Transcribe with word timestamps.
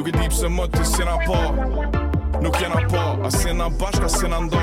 Nuk 0.00 0.06
i 0.08 0.12
dipë 0.16 0.32
se 0.32 0.48
më 0.48 0.64
të 0.72 0.84
si 0.88 1.04
në 1.04 1.14
po 1.26 1.38
Nuk 2.40 2.54
jena 2.56 2.78
po, 2.88 3.02
a 3.20 3.28
si 3.34 3.50
në 3.52 3.66
bashkë, 3.76 4.30
a 4.32 4.38
ndo 4.46 4.62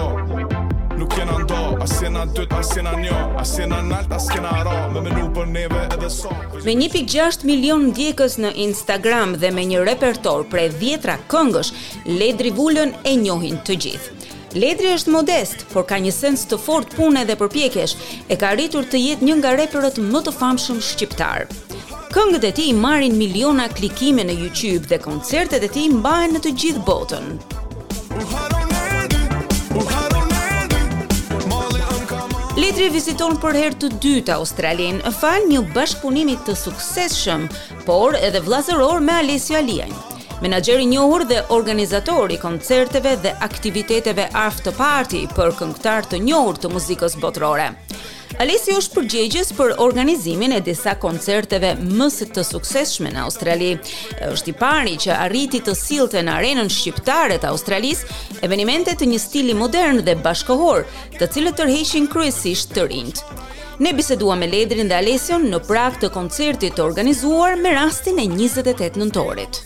Nuk 0.98 1.14
jena 1.14 1.36
ndo, 1.44 1.60
a 1.78 1.86
si 1.92 2.10
në 2.10 2.24
dëtë, 2.34 2.58
a 2.58 2.62
si 2.66 2.82
në 2.82 2.94
një 3.04 3.20
A 3.38 3.44
si 3.46 3.68
në 3.70 3.82
a 4.10 4.20
si 4.24 4.40
në 4.42 4.54
ra 4.66 4.74
Me 4.96 5.04
me 5.06 5.12
nuk 5.14 5.30
për 5.36 5.46
neve 5.54 5.84
edhe 5.94 6.10
so 6.10 6.34
Me 6.66 6.74
1.6 6.74 7.46
milion 7.46 7.86
ndjekës 7.92 8.40
në 8.42 8.56
Instagram 8.66 9.38
Dhe 9.44 9.54
me 9.54 9.68
një 9.70 9.86
repertor 9.92 10.42
pre 10.50 10.72
vjetra 10.82 11.20
këngësh 11.30 11.72
Ledri 12.18 12.50
vullën 12.58 12.98
e 13.06 13.14
njohin 13.22 13.62
të 13.68 13.78
gjithë 13.86 14.58
Ledri 14.58 14.90
është 14.98 15.14
modest, 15.20 15.68
por 15.70 15.86
ka 15.86 16.02
një 16.02 16.16
sens 16.18 16.50
të 16.50 16.58
fort 16.58 16.96
pune 16.98 17.22
dhe 17.30 17.36
përpjekesh, 17.38 17.94
e 18.32 18.38
ka 18.42 18.56
rritur 18.56 18.88
të 18.90 19.04
jetë 19.04 19.28
një 19.28 19.36
nga 19.44 19.52
reperët 19.60 20.00
më 20.08 20.24
të 20.26 20.34
famshëm 20.34 20.80
shqiptar. 20.82 21.52
Këngët 22.18 22.46
e 22.48 22.50
tij 22.52 22.70
marrin 22.74 23.14
miliona 23.14 23.68
klikime 23.70 24.24
në 24.26 24.34
YouTube 24.40 24.88
dhe 24.90 24.98
koncertet 25.04 25.62
e 25.68 25.68
tij 25.76 25.84
mbahen 25.94 26.32
në 26.34 26.40
të 26.46 26.52
gjithë 26.64 26.80
botën. 26.88 27.28
Letri 32.58 32.88
viziton 32.98 33.38
për 33.44 33.60
herë 33.62 33.78
të 33.84 33.92
dytë 34.08 34.34
Australinë, 34.40 35.04
e 35.06 35.14
fal 35.20 35.46
një 35.52 35.62
bashkëpunimi 35.78 36.40
të 36.48 36.58
suksesshëm, 36.64 37.46
por 37.86 38.18
edhe 38.18 38.42
vëllazëror 38.48 39.06
me 39.06 39.20
Alessio 39.22 39.62
Aliën. 39.62 39.94
Menaxheri 40.42 40.88
i 40.90 40.94
njohur 40.98 41.28
dhe 41.30 41.44
organizator 41.60 42.34
i 42.34 42.42
koncerteve 42.42 43.14
dhe 43.28 43.38
aktiviteteve 43.46 44.26
aftë 44.48 44.74
party 44.82 45.28
për 45.38 45.54
këngëtar 45.62 46.10
të 46.14 46.26
njohur 46.26 46.66
të 46.66 46.74
muzikës 46.80 47.22
botërore. 47.22 47.70
Alesi 48.38 48.70
është 48.78 48.94
përgjegjës 49.00 49.48
për 49.58 49.72
organizimin 49.82 50.52
e 50.54 50.60
disa 50.62 50.94
koncerteve 51.02 51.72
më 51.82 52.08
të 52.38 52.44
suksesshme 52.46 53.10
në 53.16 53.24
Australi. 53.24 53.72
Është 54.30 54.52
i 54.54 54.56
pari 54.60 54.94
që 55.02 55.16
arriti 55.26 55.60
të 55.66 55.74
sillte 55.76 56.22
në 56.22 56.36
arenën 56.38 56.70
shqiptare 56.70 57.40
të 57.42 57.50
Australis, 57.50 58.04
evente 58.46 58.94
të 58.94 59.10
një 59.10 59.20
stili 59.24 59.54
modern 59.58 60.04
dhe 60.06 60.14
bashkohor, 60.22 60.86
të 61.18 61.32
cilët 61.34 61.58
tërheqin 61.64 62.06
kryesisht 62.14 62.78
të 62.78 62.86
rinjt. 62.92 63.26
Ne 63.82 63.94
biseduam 63.98 64.38
me 64.42 64.48
Ledrin 64.54 64.88
dhe 64.90 64.98
Alesion 65.02 65.50
në 65.50 65.64
prag 65.66 65.98
të 66.02 66.12
koncertit 66.14 66.78
të 66.78 66.84
organizuar 66.86 67.58
me 67.58 67.74
rastin 67.74 68.20
e 68.22 68.30
28 68.30 69.02
nëntorit. 69.02 69.64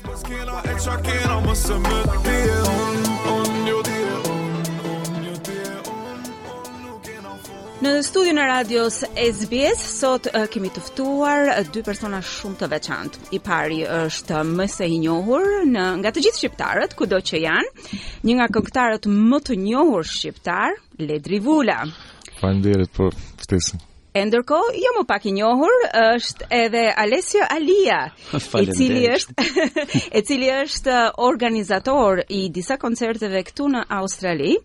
Në 7.82 7.92
studion 8.06 8.38
e 8.38 8.44
radios 8.46 9.00
SBS 9.18 9.80
sot 9.98 10.28
kemi 10.54 10.70
të 10.70 10.84
ftuar 10.86 11.48
dy 11.74 11.82
persona 11.88 12.20
shumë 12.22 12.60
të 12.60 12.68
veçantë. 12.70 13.22
I 13.34 13.40
pari 13.48 13.80
është 13.90 14.44
më 14.54 14.68
së 14.70 14.90
i 14.94 15.00
njohur 15.02 15.48
në 15.72 15.88
nga 16.04 16.12
të 16.14 16.24
gjithë 16.28 16.42
shqiptarët 16.44 16.94
kudo 17.00 17.20
që 17.32 17.40
janë, 17.48 17.98
një 18.30 18.36
nga 18.38 18.48
këngëtarët 18.54 19.10
më 19.32 19.40
të 19.50 19.58
njohur 19.64 20.06
shqiptar, 20.12 20.78
Ledri 21.02 21.42
Vula. 21.48 21.80
Falnderit 22.38 22.94
për 23.00 23.18
vftesim. 23.42 23.82
E 24.14 24.28
ndërkohë, 24.30 24.78
jo 24.86 24.94
më 25.02 25.08
pak 25.16 25.26
i 25.26 25.34
njohur 25.42 25.90
është 26.06 26.52
edhe 26.62 26.86
Alessio 27.06 27.50
Alia, 27.56 28.02
i 28.62 28.66
cili 28.78 29.08
është 29.10 29.68
i 30.22 30.28
cili 30.30 30.54
është 30.62 31.00
organizator 31.32 32.22
i 32.30 32.46
disa 32.54 32.78
koncerteve 32.78 33.42
këtu 33.50 33.74
në 33.74 33.88
Australi 34.04 34.60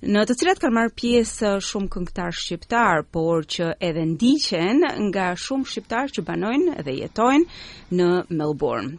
në 0.00 0.22
të 0.28 0.34
cilat 0.40 0.60
kanë 0.62 0.72
marrë 0.72 0.92
pjesë 0.96 1.50
shumë 1.64 1.90
këngëtar 1.92 2.36
shqiptar, 2.36 3.02
por 3.12 3.44
që 3.52 3.70
edhe 3.84 4.06
ndiqen 4.14 4.80
nga 5.10 5.30
shumë 5.36 5.68
shqiptar 5.68 6.12
që 6.16 6.24
banojnë 6.24 6.78
dhe 6.86 6.94
jetojnë 7.02 7.92
në 7.98 8.06
Melbourne. 8.38 8.96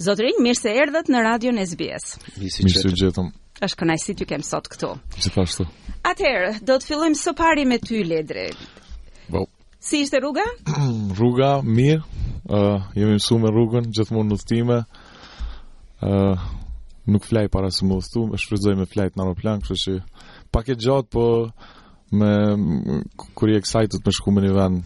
Zotërin, 0.00 0.40
mirë 0.44 0.60
se 0.60 0.72
erdhët 0.78 1.10
në 1.10 1.24
radio 1.26 1.52
në 1.52 1.66
SBS. 1.68 2.16
Mirë 2.38 2.72
se 2.80 2.92
gjithëm. 2.96 3.32
Êshtë 3.60 3.96
si 3.98 4.14
të 4.14 4.28
kemë 4.30 4.46
sot 4.46 4.68
këtu. 4.70 4.92
Gjithashtu. 5.18 5.64
Atëherë, 6.06 6.60
do 6.64 6.76
të 6.78 6.88
fillojmë 6.92 7.18
së 7.18 7.32
pari 7.36 7.64
me 7.66 7.80
ty, 7.82 8.04
Ledre. 8.06 8.52
Bo. 9.28 9.48
Si 9.82 10.04
ishte 10.04 10.20
rruga? 10.22 10.46
rruga, 11.18 11.56
mirë. 11.66 12.00
Uh, 12.48 12.78
jemi 12.96 13.16
mësu 13.18 13.36
me 13.42 13.50
rrugën, 13.52 13.90
gjithmonë 13.92 14.30
në 14.32 14.38
të 14.40 14.46
time. 14.52 14.78
Uh, 15.98 16.38
nuk 17.10 17.26
flaj 17.28 17.48
para 17.52 17.72
së 17.74 17.88
më 17.90 17.98
dhëtu, 17.98 18.22
e 18.32 18.38
shfridzoj 18.40 18.76
me 18.78 18.86
flajt 18.88 19.18
në 19.18 19.24
aeroplan, 19.26 19.62
kështë 19.66 19.80
që 19.88 19.98
pak 20.54 20.68
e 20.72 20.76
gjatë, 20.78 21.08
po 21.12 21.24
me 22.12 22.32
kur 23.36 23.50
i 23.52 23.56
excited 23.58 24.00
me 24.04 24.12
shkumën 24.14 24.48
i 24.48 24.52
vend. 24.56 24.78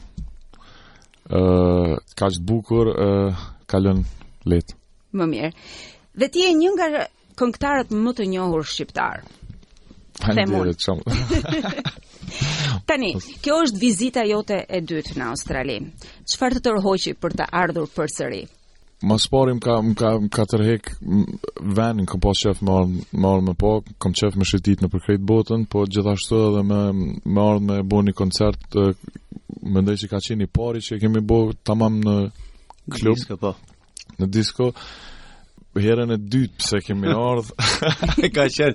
ë 1.32 1.38
uh, 1.38 1.92
kaq 2.18 2.34
të 2.40 2.44
bukur, 2.44 2.88
ë 2.90 3.08
uh, 3.30 3.36
kalon 3.70 4.02
lehtë. 4.50 4.74
Më 5.16 5.28
mirë. 5.30 5.50
Dhe 6.18 6.26
ti 6.34 6.42
je 6.42 6.50
një 6.58 6.72
nga 6.74 6.88
këngëtarët 7.38 7.92
më 7.94 8.10
të 8.18 8.26
njohur 8.32 8.66
shqiptar. 8.68 9.22
Faleminderit 10.18 10.82
shumë. 10.82 11.70
Tani, 12.88 13.14
kjo 13.44 13.60
është 13.64 13.80
vizita 13.80 14.26
jote 14.28 14.58
e 14.66 14.82
dytë 14.84 15.14
në 15.20 15.30
Australi. 15.30 15.78
Çfarë 16.28 16.58
të 16.58 16.64
tërhoqi 16.66 17.14
për 17.22 17.38
të 17.38 17.48
ardhur 17.62 17.88
përsëri? 17.96 18.42
më 19.08 19.16
sparim 19.20 19.58
ka 19.62 19.74
më 19.82 19.94
ka 20.00 20.08
më 20.22 20.28
ka 20.34 20.42
tërhek 20.50 20.82
vendin 21.76 22.06
kom 22.08 22.20
pas 22.22 22.38
shef 22.40 22.58
marr 22.66 22.86
marr 23.24 23.40
më 23.48 23.54
po 23.60 23.70
kam 24.02 24.14
shef 24.18 24.36
më 24.38 24.44
shëtit 24.50 24.82
në 24.84 24.90
përkrejt 24.92 25.24
botën 25.30 25.66
po 25.70 25.84
gjithashtu 25.90 26.38
edhe 26.48 26.62
më 26.70 26.80
më 27.34 27.40
ardh 27.50 27.64
më 27.70 27.76
bën 27.92 28.04
një 28.08 28.14
koncert 28.20 28.76
mendoj 29.76 29.96
se 30.02 30.06
ka 30.12 30.20
qenë 30.26 30.46
i 30.46 30.52
pari 30.58 30.80
që 30.86 31.00
kemi 31.02 31.24
bë 31.32 31.40
tamam 31.66 31.98
në 32.08 32.16
klub 32.98 33.16
disko 33.18 33.36
po 33.42 33.52
në 34.20 34.30
disko 34.38 34.70
herën 35.82 36.14
e 36.16 36.20
dytë 36.22 36.58
pse 36.62 36.82
kemi 36.86 37.12
ardh 37.28 37.50
ka 38.38 38.46
qenë 38.46 38.74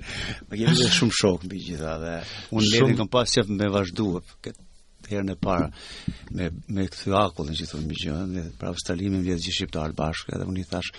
më 0.50 0.60
kemi 0.60 0.76
dhe 0.82 0.92
shumë 1.00 1.18
shok 1.22 1.48
mbi 1.48 1.64
gjitha 1.70 1.96
dhe 2.04 2.16
unë 2.52 2.72
lidhi 2.76 3.00
kom 3.00 3.10
pas 3.18 3.36
shef 3.38 3.48
me 3.48 3.72
vazhduar 3.78 4.24
këtë 4.44 4.66
herën 5.08 5.32
e 5.32 5.36
parë 5.42 5.68
me 6.36 6.48
me 6.76 6.84
këtë 6.90 7.14
akullin 7.18 7.56
që 7.58 7.68
thonë 7.70 7.96
gjën, 8.02 8.34
dhe 8.36 8.44
pra 8.60 8.72
stalimin 8.82 9.24
vjet 9.24 9.40
gjithë 9.42 9.56
shqiptar 9.58 9.94
bashkë, 9.98 10.34
edhe 10.36 10.48
unë 10.50 10.62
i 10.64 10.68
thash, 10.70 10.92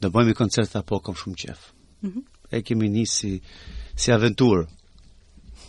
do 0.00 0.10
bëjmë 0.14 0.36
koncert 0.38 0.76
apo 0.80 1.00
kom 1.06 1.18
shumë 1.20 1.38
qejf. 1.42 1.66
Mm 2.02 2.10
-hmm. 2.12 2.24
E 2.56 2.62
kemi 2.62 2.88
nisi 2.98 3.12
si, 3.18 3.32
si 4.06 4.12
aventurë. 4.12 4.62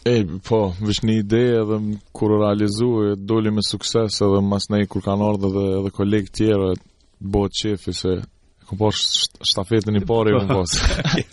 E, 0.06 0.16
po, 0.48 0.60
vish 0.88 1.02
një 1.06 1.14
ide 1.24 1.44
edhe 1.62 1.78
kur 2.16 2.30
realizu 2.42 2.90
e 3.08 3.16
doli 3.30 3.52
me 3.52 3.64
sukses 3.74 4.14
edhe 4.26 4.40
mas 4.52 4.66
nej 4.72 4.88
kur 4.92 5.02
kanë 5.08 5.26
ardhe 5.30 5.50
dhe 5.56 5.66
edhe 5.80 5.90
kolegë 6.00 6.34
tjera 6.38 6.70
bo 7.32 7.42
qefi 7.60 7.94
se 8.02 8.14
Ku 8.68 8.76
po 8.76 8.90
shtafetën 8.92 9.96
i 9.96 10.02
parë 10.04 10.32
ku 10.44 10.46
po. 10.52 10.60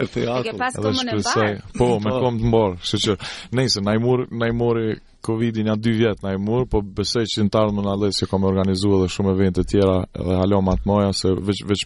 Ke 0.46 0.54
pas 0.58 0.74
komën 0.78 1.08
e 1.10 1.16
parë. 1.24 1.48
Po, 1.74 1.96
me 2.02 2.12
kom 2.22 2.38
të 2.40 2.48
mbar, 2.52 2.76
kështu 2.82 3.00
që 3.04 3.14
nëse 3.58 3.82
na 3.82 3.94
i 3.98 4.02
mur, 4.02 4.22
na 4.30 4.46
i 4.50 4.54
mori 4.54 4.94
Covidi 5.24 5.64
na 5.64 5.72
vjet 5.80 6.20
na 6.22 6.34
i 6.36 6.66
po 6.70 6.82
besoj 6.82 7.24
që 7.26 7.46
në 7.46 7.50
të 7.50 7.60
na 7.78 7.92
allë 7.96 8.10
se 8.12 8.26
organizuar 8.30 9.00
edhe 9.06 9.12
shumë 9.14 9.32
evente 9.34 9.62
të 9.64 9.68
tjera 9.70 9.96
dhe 10.14 10.34
halo 10.36 10.60
më 10.62 10.74
të 10.76 10.84
moja 10.88 11.12
se 11.16 11.32
veç 11.48 11.62
veç 11.64 11.82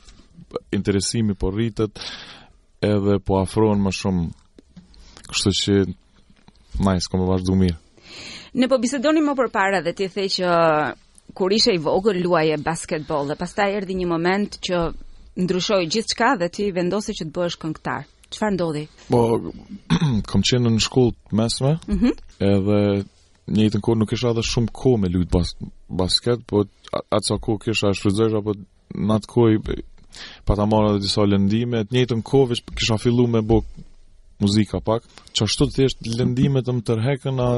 interesimi 0.74 1.34
po 1.38 1.50
rritet 1.54 2.00
edhe 2.82 3.18
po 3.24 3.38
afrohen 3.40 3.78
më 3.82 3.92
shumë. 4.00 4.24
Kështu 5.32 5.54
që 5.62 5.80
nice, 6.84 7.06
kam 7.08 7.24
vazhdu 7.30 7.54
mirë. 7.56 7.78
Ne 8.58 8.66
po 8.68 8.76
bisedonim 8.82 9.30
më 9.30 9.38
përpara 9.40 9.80
dhe 9.86 9.92
ti 9.94 10.08
the 10.10 10.28
që 10.28 10.52
kur 11.36 11.52
ishe 11.52 11.72
i 11.72 11.78
vogël 11.80 12.20
luaje 12.24 12.56
basketbol 12.58 13.28
dhe 13.30 13.38
pastaj 13.38 13.70
erdhi 13.80 13.94
një 14.02 14.08
moment 14.12 14.58
që 14.66 14.88
ndryshoi 15.38 15.86
gjithçka 15.94 16.28
dhe 16.40 16.48
ti 16.54 16.64
vendose 16.74 17.14
që 17.18 17.26
të 17.28 17.34
bëhesh 17.36 17.56
këngëtar. 17.62 18.06
Çfarë 18.34 18.54
ndodhi? 18.56 18.84
Po, 19.08 19.20
kam 20.30 20.42
qenë 20.44 20.72
në 20.74 20.82
shkollë 20.84 21.14
të 21.14 21.36
mesme, 21.38 21.70
mm 21.88 21.98
-hmm. 22.00 22.16
edhe 22.50 22.78
një 23.54 23.62
jetën 23.68 23.84
kohë 23.86 23.98
nuk 24.02 24.12
isha 24.16 24.32
edhe 24.34 24.44
shumë 24.50 24.74
kohë 24.80 24.98
me 25.02 25.08
lujtë 25.14 25.32
bas 25.38 25.50
basket, 26.00 26.40
po 26.50 26.56
atë 27.14 27.26
sa 27.28 27.36
kohë 27.46 27.62
kisha 27.64 27.86
e 27.94 28.32
apo 28.40 28.52
në 29.06 29.12
atë 29.16 29.84
pa 30.46 30.52
ta 30.58 30.64
marrë 30.66 30.88
edhe 30.90 31.02
disa 31.06 31.22
lëndime, 31.30 31.84
të 31.86 31.92
njëjtën 31.94 32.22
kohë 32.30 32.48
vish 32.50 32.62
kisha 32.78 32.96
fillu 33.04 33.26
me 33.28 33.40
bok 33.42 33.64
muzika 34.42 34.80
pak, 34.80 35.00
që 35.34 35.40
ashtu 35.46 35.64
të 35.66 35.74
thjesht 35.74 35.98
lëndimet 36.18 36.64
të 36.66 36.72
më 36.76 36.82
tërheken 36.88 37.36
a 37.48 37.50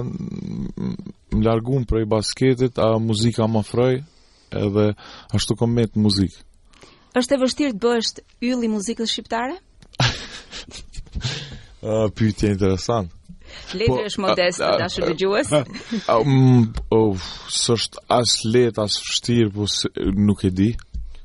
më 1.35 1.43
largun 1.49 1.85
prej 1.91 2.07
basketit, 2.15 2.79
a 2.79 2.87
muzika 3.09 3.45
më 3.55 3.63
frej, 3.71 3.97
edhe 4.65 4.85
ashtu 5.37 5.57
kom 5.57 5.71
me 5.75 5.85
të 5.89 5.99
muzikë 6.05 6.39
është 7.19 7.35
e 7.35 7.39
vështirë 7.43 7.75
të 7.75 7.81
bësh 7.83 8.11
ylli 8.49 8.69
i 8.69 8.73
muzikës 8.77 9.13
shqiptare? 9.15 9.57
Ah, 11.81 12.03
uh, 12.05 12.11
pyetje 12.13 12.51
interesante. 12.53 13.15
Letra 13.73 13.87
po, 13.95 14.03
është 14.05 14.21
modeste, 14.21 14.67
dashur 14.83 15.07
dëgjues. 15.15 15.49
Um, 16.13 16.67
oh, 16.93 17.15
s'është 17.57 18.03
as 18.13 18.35
lehtë 18.45 18.83
as 18.85 18.99
vështirë, 19.01 19.47
po 19.55 19.65
se, 19.73 19.89
nuk 20.27 20.43
e 20.45 20.51
di. 20.53 20.67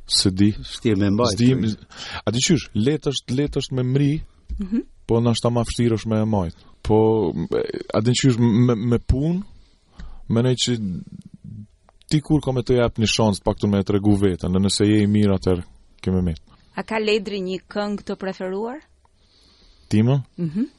Së 0.07 0.31
di. 0.31 0.47
Vështirë 0.55 1.01
me 1.01 1.09
mbaj. 1.17 1.33
Di. 1.41 1.49
A 2.23 2.31
di 2.31 2.39
çysh? 2.45 2.69
Letë 2.71 3.11
është 3.11 3.49
është 3.65 3.75
me 3.75 3.83
mri. 3.89 4.11
Mhm. 4.59 4.69
Mm 4.79 4.85
po 5.05 5.19
ndoshta 5.21 5.51
më 5.53 5.61
vështirë 5.67 5.97
është 5.99 6.09
me 6.13 6.17
mbajt. 6.31 6.55
Po 6.87 6.95
a 7.93 7.99
di 8.01 8.15
çysh 8.23 8.39
me 8.41 8.73
me 8.79 8.97
punë? 8.97 9.43
Më 10.33 10.45
ne 10.47 10.55
që 10.63 10.79
ti 12.09 12.23
kur 12.25 12.41
kam 12.41 12.57
të 12.63 12.79
jap 12.79 12.95
një 12.97 13.11
shans, 13.11 13.37
pak 13.43 13.59
me 13.67 13.75
më 13.83 13.91
tregu 13.91 14.15
veten, 14.23 14.55
nëse 14.63 14.87
je 14.89 15.03
i 15.03 15.11
mirë 15.11 15.35
atëherë 15.37 15.67
kemi 16.05 16.21
mirë. 16.25 16.55
A 16.77 16.83
ka 16.87 16.99
ledri 16.99 17.41
një 17.45 17.59
këngë 17.71 18.05
të 18.09 18.17
preferuar? 18.23 18.81
Timo? 19.91 20.21
Mhm. 20.39 20.49
Mm 20.65 20.73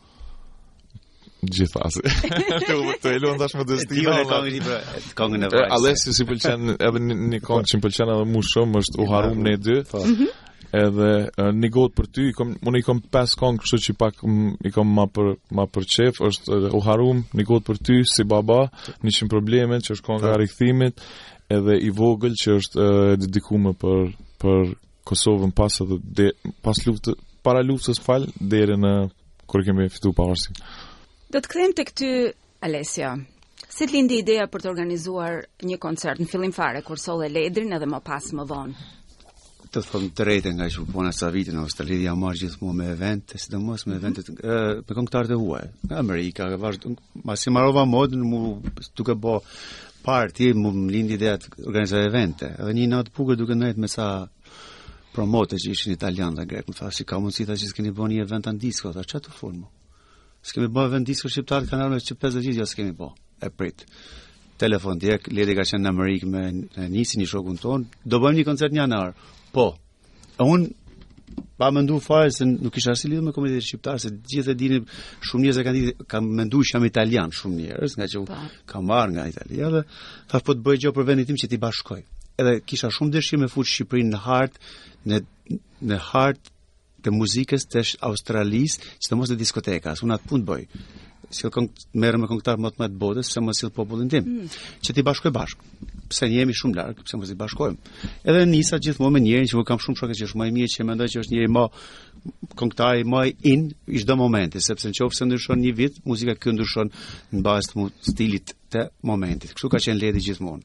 Gjithasë. 1.46 2.00
të 2.64 2.75
të 3.02 3.11
elon 3.20 3.37
tash 3.38 3.52
me 3.55 3.62
të 3.69 3.76
stilin. 3.78 4.08
Timo 4.25 4.46
ka 4.64 5.12
këngën 5.20 5.44
e 5.46 5.50
vajzës. 5.52 5.73
Alessi 5.76 6.14
si 6.17 6.25
pëlqen 6.26 6.73
edhe 6.75 7.02
një 7.05 7.40
këngë 7.44 7.69
që 7.70 7.81
pëlqen 7.84 8.11
edhe 8.14 8.25
më 8.32 8.40
shumë 8.50 8.81
është 8.82 9.02
U 9.05 9.08
harum 9.12 9.44
ne 9.46 9.52
dy. 9.62 9.76
Po. 9.90 10.00
Mhm. 10.02 10.43
Edhe 10.81 11.11
një 11.61 11.69
gotë 11.76 11.94
për 12.00 12.08
ty, 12.17 12.25
kom, 12.37 12.56
unë 12.69 12.81
i 12.81 12.84
kom 12.88 12.99
5 13.14 13.37
kongë, 13.40 13.61
kështu 13.62 13.78
që 13.84 13.93
pak 14.00 14.25
i 14.67 14.73
kom 14.75 14.88
ma 14.96 15.05
për, 15.06 15.28
më 15.61 15.67
për 15.76 15.87
qef, 15.93 16.19
është 16.32 16.58
u 16.75 16.81
harum, 16.88 17.20
një 17.38 17.46
gotë 17.52 17.67
për 17.70 17.78
ty, 17.88 17.99
si 18.17 18.26
baba, 18.32 18.58
një 19.06 19.14
qimë 19.19 19.32
problemet, 19.37 19.87
që 19.87 19.94
është 19.99 20.06
kongë 20.08 20.25
po. 20.26 20.32
rikthimit, 20.43 21.05
edhe 21.61 21.78
i 21.87 21.93
vogël 21.94 22.34
që 22.43 22.58
është 22.58 22.90
dedikuar 23.23 23.76
për 23.84 24.02
për 24.43 24.75
Kosovën 25.06 25.52
pas 25.54 25.72
edhe 25.82 25.96
de, 26.02 26.26
pas 26.66 26.80
luftë 26.86 27.14
para 27.46 27.62
luftës 27.62 28.00
fal 28.02 28.26
deri 28.50 28.74
në 28.82 28.90
kur 29.46 29.62
kemi 29.66 29.86
fituar 29.94 30.16
pavarësi. 30.18 30.56
Do 31.30 31.38
të 31.42 31.52
kthejmë 31.52 31.76
tek 31.80 31.92
ty 32.00 32.08
Alesia. 32.66 33.12
Si 33.76 33.86
të 33.86 33.92
lindi 33.92 34.18
ideja 34.22 34.48
për 34.50 34.64
të 34.64 34.70
organizuar 34.72 35.36
një 35.68 35.78
koncert 35.82 36.20
në 36.22 36.26
fillim 36.30 36.54
fare 36.56 36.82
kur 36.82 36.98
solle 36.98 37.30
Ledrin 37.30 37.76
edhe 37.76 37.86
më 37.92 38.02
pas 38.10 38.30
më 38.34 38.48
vonë? 38.52 38.86
të 39.76 39.80
thëm 39.90 40.04
drejtë 40.16 40.50
nga 40.56 40.66
që 40.72 40.82
përpona 40.86 41.10
sa 41.12 41.28
vitin 41.34 41.56
në 41.58 41.64
Australi 41.66 41.96
dhja 42.00 42.12
marë 42.16 42.38
gjithë 42.40 42.60
mua 42.62 42.74
me 42.78 42.84
evente, 42.94 43.36
sidomos 43.42 43.68
mos 43.68 43.84
me 43.90 43.96
evente 43.98 44.22
mhm. 44.22 44.84
me 44.86 44.94
këngëtarë 44.96 45.30
të 45.32 45.36
huaj, 45.40 45.64
në 45.90 45.96
Amerikë 46.00 46.46
vazhdo, 46.62 46.92
ma 47.26 47.34
si 47.36 47.52
marova 47.52 47.82
modën, 47.90 48.22
mu 48.30 48.40
duke 48.96 49.16
bo 49.20 49.34
parti, 50.06 50.52
mu 50.56 50.70
më 50.72 50.94
lindi 50.94 51.18
ideja 51.18 51.34
të 51.42 51.66
organizoj 51.66 52.04
evente, 52.08 52.52
edhe 52.62 52.76
një 52.78 52.86
natë 52.94 53.14
pukë 53.18 53.36
duke 53.42 53.58
nëjtë 53.60 53.84
me 53.84 53.90
sa 53.92 54.08
Promote 55.16 55.56
që 55.56 55.70
ishin 55.72 55.94
italian 55.94 56.34
dhe 56.36 56.44
grek, 56.44 56.66
më 56.68 56.74
tha, 56.76 56.90
si 56.92 57.04
ka 57.08 57.16
mundësi 57.16 57.46
ta 57.48 57.54
që 57.56 57.70
s'kemi 57.70 57.90
bo 57.96 58.04
një 58.12 58.18
event 58.26 58.44
në 58.50 58.58
disko, 58.60 58.90
tha, 58.92 59.00
që 59.08 59.22
të 59.24 59.32
formu 59.32 59.64
S'kemi 60.44 60.68
bo 60.76 60.82
event 60.84 61.06
disko 61.08 61.30
shqiptarë, 61.32 61.64
të 61.64 61.70
kanarë 61.72 61.92
me 61.94 62.00
që 62.08 62.16
50 62.24 62.44
gjithë, 62.44 62.58
jo 62.60 62.66
s'kemi 62.72 62.92
bo, 62.98 63.08
e 63.42 63.48
prit. 63.50 63.86
Telefon 64.60 65.00
tjek, 65.00 65.30
ledi 65.32 65.54
ka 65.56 65.64
qenë 65.70 65.82
në 65.88 65.92
mërik 65.96 66.26
me 66.34 66.42
në 66.60 66.88
njësi 66.92 67.18
një 67.22 67.28
shokun 67.32 67.56
tonë, 67.62 67.96
do 68.04 68.20
bëjmë 68.22 68.38
një 68.38 68.44
koncert 68.50 68.76
një 68.76 68.82
anarë, 68.90 69.16
po, 69.56 69.70
e 70.42 70.50
unë, 70.56 70.74
Pa 71.58 71.66
më 71.74 71.82
fare 72.04 72.30
se 72.32 72.44
nuk 72.46 72.76
isha 72.78 72.94
si 72.96 73.08
lidhë 73.10 73.24
me 73.26 73.32
komitet 73.34 73.64
shqiptarë, 73.64 74.00
se 74.00 74.10
gjithë 74.30 74.52
e 74.52 74.56
dini 74.56 74.78
shumë 75.26 75.42
njërës 75.42 75.58
e 75.58 75.64
kanë 75.66 75.78
ditë, 75.82 76.04
ka 76.08 76.20
më 76.22 76.44
ndu 76.48 76.60
shumë 76.70 76.88
italian 76.88 77.32
shumë 77.34 77.56
njërës, 77.60 77.96
nga 77.98 78.06
që 78.12 78.20
u 78.22 78.26
po. 78.28 78.36
kam 78.70 78.86
marë 78.88 79.12
nga 79.16 79.24
Italia 79.32 79.70
dhe, 79.74 79.82
thash 80.30 80.44
po 80.46 80.54
të 80.54 80.64
bëjë 80.64 80.80
gjo 80.84 80.92
për 80.96 81.08
vendit 81.10 81.28
tim 81.32 81.40
që 81.42 81.50
ti 81.50 81.58
bashkoj 81.60 82.00
edhe 82.40 82.58
kisha 82.66 82.88
shumë 82.92 83.14
dëshirë 83.16 83.42
me 83.44 83.48
futë 83.52 83.70
Shqipërinë 83.72 84.10
në 84.14 84.20
hart, 84.26 84.56
në 85.08 85.20
në 85.90 85.98
hart 86.10 86.50
të 87.06 87.12
muzikës 87.14 87.64
të 87.70 87.84
Australisë, 88.10 88.90
sidomos 89.06 89.30
në 89.32 89.38
diskoteka, 89.42 89.94
unë 90.04 90.16
atë 90.16 90.30
punë 90.32 90.46
boj. 90.48 90.62
Si 91.34 91.46
kom 91.50 91.66
merrem 91.98 92.22
me 92.22 92.28
kontakt 92.30 92.60
më 92.62 92.70
të 92.74 92.80
më 92.82 92.88
të 92.92 92.98
botës, 93.00 93.28
se 93.34 93.42
më 93.42 93.54
sill 93.58 93.70
popullin 93.74 94.08
tim. 94.10 94.26
Mm. 94.26 94.50
Që 94.84 94.94
ti 94.94 95.06
bashkoj 95.08 95.32
bashkë, 95.34 95.70
Pse 96.06 96.22
ne 96.30 96.36
jemi 96.36 96.54
shumë 96.54 96.76
larg, 96.78 96.98
pse 97.02 97.18
mos 97.18 97.32
i 97.32 97.34
bashkojmë. 97.34 98.04
Edhe 98.30 98.44
nisa 98.46 98.78
gjithmonë 98.78 99.14
me 99.16 99.22
njërin 99.24 99.48
që 99.50 99.56
u 99.58 99.64
kam 99.66 99.80
shumë 99.82 99.98
shokë 99.98 100.14
që 100.20 100.28
është 100.28 100.38
më 100.38 100.46
i 100.46 100.52
mirë 100.54 100.70
që 100.76 100.84
mendoj 100.86 101.08
që 101.10 101.22
është 101.24 101.34
njëri 101.34 101.48
më 101.50 101.64
kontaktari 102.60 103.02
më 103.10 103.24
i 103.26 103.32
in 103.50 103.64
i 103.90 104.02
çdo 104.04 104.14
momenti, 104.20 104.62
sepse 104.62 104.86
në 104.92 104.94
nëse 104.94 105.26
ndryshon 105.26 105.58
një 105.64 105.72
vit, 105.80 105.98
muzika 106.06 106.36
ndryshon 106.54 106.92
në 107.34 107.42
bazë 107.48 107.74
të 107.88 108.12
stilit 108.12 108.54
të 108.70 108.86
momentit. 109.10 109.56
Kështu 109.56 109.72
ka 109.74 109.82
qenë 109.82 109.98
ledi 110.04 110.22
gjithmonë 110.28 110.62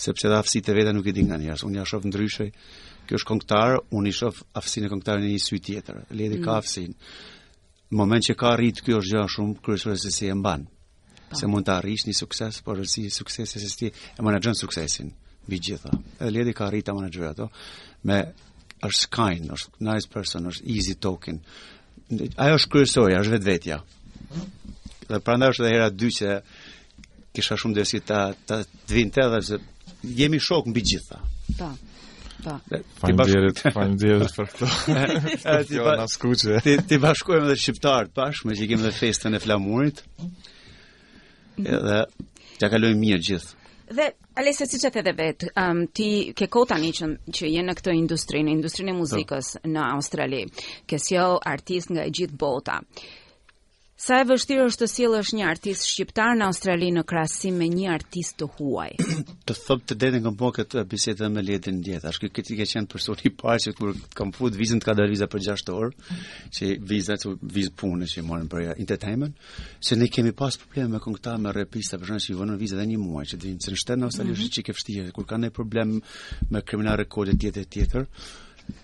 sepse 0.00 0.30
dha 0.32 0.40
aftësitë 0.40 0.72
e 0.72 0.76
veta 0.80 0.94
nuk 0.96 1.08
i 1.10 1.14
di 1.14 1.24
nga 1.26 1.36
njerëz. 1.40 1.64
Unë 1.68 1.80
ja 1.82 1.86
shoh 1.86 2.06
ndryshe. 2.08 2.46
Kjo 3.08 3.18
është 3.18 3.28
kontar, 3.28 3.76
unë 3.96 4.10
i 4.10 4.14
shoh 4.16 4.40
aftësinë 4.56 4.88
e 4.88 4.92
kontarit 4.92 5.26
në 5.26 5.32
një 5.34 5.42
sy 5.44 5.58
tjetër. 5.66 5.98
Ledi 6.16 6.38
mm. 6.38 6.44
ka 6.44 6.56
aftësinë. 6.60 7.08
Në 7.90 7.98
moment 8.00 8.26
që 8.26 8.36
ka 8.38 8.52
rrit 8.56 8.80
këtu 8.84 8.98
është 9.00 9.12
gjë 9.16 9.24
shumë 9.36 9.56
kryesore 9.66 9.96
se 10.00 10.12
si 10.14 10.28
e 10.30 10.36
mban. 10.38 10.64
Po. 10.66 11.38
Se 11.38 11.48
mund 11.50 11.66
të 11.66 11.74
arrish 11.76 12.06
një 12.08 12.14
sukses, 12.20 12.60
por 12.66 12.78
rësi 12.80 13.08
suksesi, 13.12 13.58
si 13.58 13.66
suksesi 13.66 13.66
është 13.66 13.80
ti 13.80 14.14
e 14.20 14.26
menaxhon 14.26 14.56
suksesin 14.58 15.10
mbi 15.50 15.58
gjitha. 15.66 15.90
Edhe 16.22 16.30
Ledi 16.36 16.54
ka 16.54 16.68
rrit 16.70 16.86
ta 16.86 16.94
menaxhoj 16.94 17.28
ato 17.32 17.48
me 18.06 18.20
është 18.86 19.10
kind, 19.14 19.50
është 19.56 19.84
nice 19.84 20.08
person, 20.08 20.46
është 20.50 20.68
easy 20.70 20.94
token. 21.02 21.42
Ajo 22.40 22.56
është 22.58 22.70
kryesore, 22.72 23.18
është 23.18 23.34
vetvetja. 23.36 23.80
Dhe 25.10 25.20
prandaj 25.26 25.52
është 25.54 25.66
edhe 25.66 25.72
hera 25.74 25.90
dy 25.92 26.12
që 26.16 26.36
kisha 27.34 27.58
shumë 27.60 27.80
dëshirë 27.80 28.06
ta 28.10 28.20
ta 28.46 28.60
vinte 28.90 29.22
edhe 29.24 29.40
se 29.46 29.58
jemi 30.02 30.38
shok 30.40 30.66
mbi 30.66 30.80
gjitha. 30.82 31.18
Po. 31.58 31.70
ta. 32.44 32.58
Po. 32.60 32.76
Ti 33.06 33.12
bashkoj 33.12 33.52
të 33.52 34.30
për 34.36 34.50
këto. 34.54 35.46
Ti 36.32 36.58
Ti 36.64 36.76
ti 36.88 36.98
bashkojmë 37.02 37.44
edhe 37.48 37.56
shqiptar 37.56 38.08
të 38.08 38.16
bashkë, 38.16 38.48
me 38.48 38.56
që 38.56 38.68
kemi 38.72 38.84
edhe 38.86 38.94
festën 38.96 39.36
e 39.36 39.40
flamurit. 39.44 40.02
Edhe 41.60 41.98
ja 42.60 42.68
kaloj 42.72 42.94
mirë 42.96 43.24
gjithë. 43.28 43.56
Dhe 43.90 44.06
Alesa 44.40 44.64
siç 44.70 44.84
e 44.86 44.90
the 44.94 45.02
dhe 45.02 45.12
vet, 45.18 45.42
um, 45.58 45.82
ti 45.90 46.32
ke 46.38 46.46
kohë 46.46 46.68
tani 46.70 46.92
që 46.94 47.06
që 47.34 47.48
je 47.50 47.62
në 47.66 47.74
këtë 47.74 47.94
industri, 47.98 48.44
në 48.46 48.52
industrinë 48.56 48.94
e 48.94 48.96
muzikës 49.00 49.54
po. 49.58 49.62
në 49.74 49.86
Australi. 49.96 50.44
Ke 50.86 50.96
sjell 51.02 51.40
artist 51.44 51.90
nga 51.90 52.06
e 52.06 52.10
gjithë 52.14 52.38
bota. 52.40 52.78
Sa 54.00 54.16
e 54.22 54.24
vështirë 54.24 54.62
është 54.70 54.80
të 54.80 54.86
sjellësh 54.88 55.30
një 55.36 55.42
artist 55.44 55.82
shqiptar 55.84 56.30
në 56.38 56.46
Australi 56.46 56.86
në 56.96 57.02
krahasim 57.10 57.58
me 57.60 57.66
një 57.68 57.90
artist 57.92 58.38
të 58.40 58.46
huaj? 58.54 58.86
të 59.46 59.56
thëpë 59.58 59.84
të 59.90 59.96
detin 60.04 60.24
kam 60.24 60.38
bërë 60.40 60.54
këtë 60.56 60.84
bisedë 60.88 61.28
me 61.34 61.42
Ledin 61.44 61.82
djetë. 61.84 62.06
Tash 62.06 62.22
këtë 62.22 62.44
ti 62.48 62.56
ke 62.62 62.66
qenë 62.72 62.88
personi 62.94 63.28
i 63.28 63.32
parë 63.42 63.64
që 63.66 63.74
kur 63.76 63.92
kam 64.16 64.32
futur 64.32 64.56
vizën 64.62 64.80
të 64.80 64.88
ka 64.88 64.94
dalë 64.96 65.12
viza 65.12 65.28
për 65.34 65.44
6 65.50 65.70
orë, 65.74 66.16
që 66.56 66.70
viza 66.94 67.18
të 67.20 67.34
vizë 67.58 67.74
punë 67.82 68.08
që 68.14 68.24
morën 68.30 68.48
për 68.54 68.70
entertainment, 68.78 69.36
se 69.84 70.00
ne 70.00 70.08
kemi 70.16 70.32
pas 70.40 70.56
probleme 70.62 70.94
me 70.96 71.02
këngëtar 71.04 71.36
me 71.44 71.52
repista 71.60 72.00
për 72.00 72.14
shënë 72.14 72.24
që 72.26 72.32
i 72.32 72.40
vënën 72.40 72.62
viza 72.64 72.80
edhe 72.80 72.88
një 72.94 73.02
muaj, 73.04 73.28
që 73.34 73.36
të 73.36 73.50
vinë 73.50 73.66
në 73.68 73.84
shtetë 73.84 74.00
në 74.00 74.08
Australi 74.08 74.30
është 74.30 74.38
mm 74.38 74.44
-hmm. 74.44 74.60
çike 74.60 74.78
vështirë 74.80 75.12
kur 75.18 75.28
kanë 75.28 75.50
problem 75.52 75.98
me 76.50 76.62
kriminal 76.64 76.96
rekordet 77.04 77.36
tjetër 77.40 77.68
tjetër. 77.76 78.04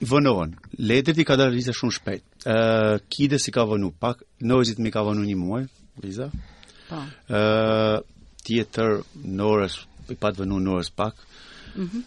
Vënohen. 0.06 0.54
Letrit 0.78 1.18
i 1.18 1.24
ka 1.26 1.36
dalë 1.40 1.54
vizë 1.58 1.74
shumë 1.76 1.94
shpejt. 1.98 2.24
Uh, 2.46 2.96
kides 3.12 3.48
i 3.50 3.54
ka 3.54 3.64
vënu 3.68 3.90
pak, 4.02 4.22
nojzit 4.40 4.78
mi 4.82 4.92
ka 4.94 5.02
vënu 5.06 5.24
një 5.28 5.36
muaj, 5.40 5.64
viza. 6.02 6.30
Pa. 6.88 7.02
Po. 7.04 7.04
Uh, 7.32 8.28
tjetër, 8.46 9.00
norës, 9.36 9.80
i 10.12 10.16
pat 10.18 10.38
vënu 10.40 10.60
norës 10.68 10.92
pak. 10.96 11.22
Mm 11.76 11.88
uh, 11.92 12.04